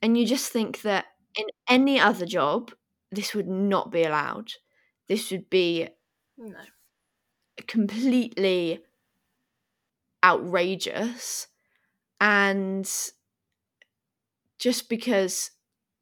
and 0.00 0.16
you 0.18 0.26
just 0.26 0.52
think 0.52 0.82
that 0.82 1.06
in 1.38 1.46
any 1.68 1.98
other 1.98 2.26
job 2.26 2.72
this 3.10 3.34
would 3.34 3.48
not 3.48 3.90
be 3.90 4.02
allowed 4.04 4.52
this 5.08 5.30
would 5.30 5.48
be 5.50 5.88
No. 6.36 6.64
completely 7.66 8.82
outrageous 10.24 11.48
and 12.20 12.88
just 14.58 14.88
because 14.88 15.51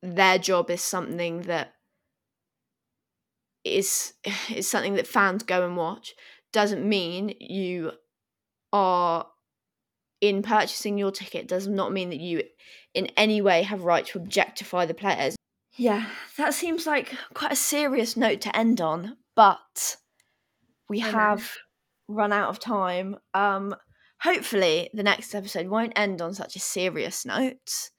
their 0.03 0.39
job 0.39 0.71
is 0.71 0.83
something 0.83 1.43
that 1.43 1.75
is 3.65 4.15
is 4.55 4.69
something 4.69 4.95
that 4.95 5.07
fans 5.07 5.43
go 5.43 5.65
and 5.65 5.77
watch. 5.77 6.15
Doesn't 6.53 6.89
mean 6.89 7.35
you 7.39 7.93
are 8.73 9.27
in 10.21 10.43
purchasing 10.43 10.99
your 10.99 11.11
ticket. 11.11 11.49
Does 11.49 11.67
not 11.67 11.93
mean 11.93 12.11
that 12.11 12.21
you 12.21 12.43
in 12.95 13.07
any 13.17 13.41
way 13.41 13.63
have 13.63 13.85
right 13.85 14.05
to 14.07 14.19
objectify 14.19 14.87
the 14.87 14.95
players. 14.95 15.37
Yeah 15.77 16.07
that 16.37 16.55
seems 16.55 16.87
like 16.87 17.15
quite 17.35 17.53
a 17.53 17.57
serious 17.57 18.17
note 18.17 18.41
to 18.43 18.57
end 18.57 18.81
on 18.81 19.17
but 19.37 19.97
we 20.89 21.01
I 21.03 21.07
know. 21.07 21.13
have 21.13 21.53
run 22.09 22.33
out 22.33 22.49
of 22.49 22.59
time. 22.59 23.17
Um 23.35 23.75
hopefully 24.23 24.91
the 24.93 25.03
next 25.05 25.35
episode 25.35 25.69
won't 25.69 25.93
end 25.97 26.21
on 26.21 26.35
such 26.35 26.57
a 26.57 26.61
serious 26.61 27.25
note 27.25 27.91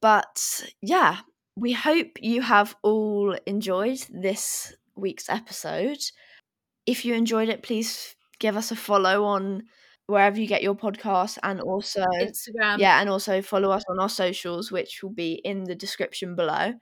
but 0.00 0.64
yeah 0.82 1.18
we 1.56 1.72
hope 1.72 2.08
you 2.20 2.42
have 2.42 2.74
all 2.82 3.36
enjoyed 3.46 3.98
this 4.08 4.74
week's 4.96 5.28
episode. 5.28 5.98
If 6.86 7.04
you 7.04 7.14
enjoyed 7.14 7.48
it 7.48 7.62
please 7.62 8.14
give 8.38 8.56
us 8.56 8.70
a 8.70 8.76
follow 8.76 9.24
on 9.24 9.64
wherever 10.06 10.40
you 10.40 10.46
get 10.46 10.62
your 10.62 10.74
podcast 10.74 11.38
and 11.42 11.60
also 11.60 12.04
Instagram. 12.20 12.78
yeah 12.78 13.00
and 13.00 13.08
also 13.08 13.42
follow 13.42 13.70
us 13.70 13.84
on 13.88 14.00
our 14.00 14.08
socials 14.08 14.72
which 14.72 15.02
will 15.02 15.10
be 15.12 15.34
in 15.44 15.64
the 15.64 15.74
description 15.74 16.34
below. 16.34 16.72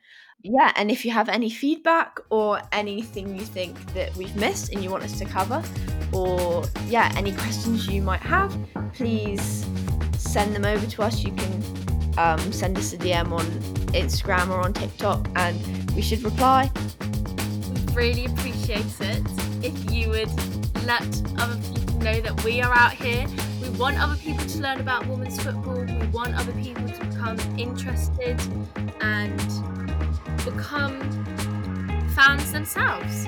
Yeah 0.42 0.72
and 0.76 0.90
if 0.90 1.04
you 1.04 1.10
have 1.10 1.28
any 1.28 1.50
feedback 1.50 2.20
or 2.30 2.60
anything 2.72 3.36
you 3.36 3.44
think 3.44 3.76
that 3.94 4.14
we've 4.16 4.36
missed 4.36 4.72
and 4.72 4.82
you 4.82 4.90
want 4.90 5.02
us 5.04 5.18
to 5.18 5.24
cover 5.24 5.62
or 6.12 6.64
yeah 6.86 7.12
any 7.16 7.32
questions 7.32 7.86
you 7.88 8.00
might 8.00 8.20
have 8.20 8.56
please 8.94 9.66
send 10.16 10.54
them 10.54 10.64
over 10.64 10.86
to 10.86 11.02
us. 11.02 11.22
You 11.24 11.32
can 11.32 11.62
um, 12.18 12.52
send 12.52 12.76
us 12.76 12.92
a 12.92 12.98
dm 12.98 13.32
on 13.32 13.44
instagram 13.94 14.48
or 14.50 14.60
on 14.60 14.72
tiktok 14.72 15.26
and 15.36 15.90
we 15.92 16.02
should 16.02 16.22
reply 16.22 16.70
We'd 17.70 17.94
really 17.94 18.24
appreciate 18.26 19.00
it 19.00 19.22
if 19.62 19.90
you 19.90 20.08
would 20.10 20.30
let 20.84 21.02
other 21.38 21.56
people 21.74 21.98
know 22.00 22.20
that 22.20 22.44
we 22.44 22.60
are 22.62 22.72
out 22.72 22.92
here. 22.92 23.26
We 23.60 23.68
want 23.70 23.98
other 24.00 24.16
people 24.16 24.46
to 24.46 24.58
learn 24.60 24.80
about 24.80 25.06
women's 25.06 25.38
football. 25.42 25.84
We 25.84 26.06
want 26.08 26.34
other 26.34 26.52
people 26.52 26.88
to 26.88 27.04
become 27.04 27.38
interested 27.58 28.40
and 29.00 29.36
become 30.44 31.00
fans 32.14 32.52
themselves. 32.52 33.26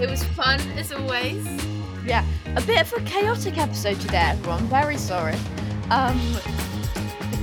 It 0.00 0.10
was 0.10 0.24
fun 0.24 0.60
as 0.76 0.92
always. 0.92 1.46
yeah 2.04 2.24
a 2.56 2.60
bit 2.62 2.80
of 2.80 2.92
a 2.94 3.00
chaotic 3.04 3.58
episode 3.58 4.00
today 4.00 4.18
everyone 4.30 4.64
very 4.68 4.96
sorry 4.96 5.36
um 5.90 6.18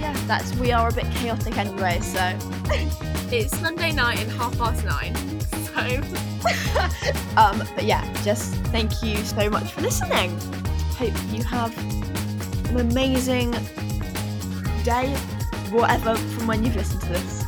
yeah 0.06 0.26
that's 0.28 0.56
we 0.56 0.72
are 0.72 0.88
a 0.89 0.94
bit 0.94 1.06
chaotic 1.15 1.58
anyway 1.58 2.00
so 2.00 2.22
It's 3.32 3.58
Sunday 3.58 3.91
night 3.91 4.20
and 4.22 4.32
half 4.34 4.56
past 4.58 4.86
nine. 4.86 5.13
So 5.52 5.82
um, 7.38 7.68
but 7.76 7.84
yeah, 7.84 8.06
just 8.24 8.54
thank 8.68 9.02
you 9.02 9.18
so 9.18 9.50
much 9.50 9.74
for 9.74 9.82
listening. 9.82 10.39
Hope 10.98 11.13
you 11.32 11.44
have 11.44 11.76
an 12.70 12.80
amazing 12.80 13.52
day, 14.84 15.10
whatever, 15.72 16.15
from 16.15 16.48
when 16.48 16.64
you've 16.64 16.76
listened 16.76 17.01
to 17.01 17.10
this. 17.10 17.43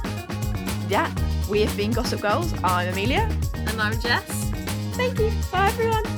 Yeah, 0.90 1.14
we 1.48 1.62
have 1.62 1.78
been 1.78 1.92
Gossip 1.92 2.22
Goals. 2.22 2.54
I'm 2.64 2.90
Amelia. 2.90 3.30
and 3.54 3.80
I'm 3.80 4.00
Jess. 4.02 4.50
Thank 4.94 5.20
you. 5.20 5.32
Bye, 5.52 5.68
everyone. 5.68 6.17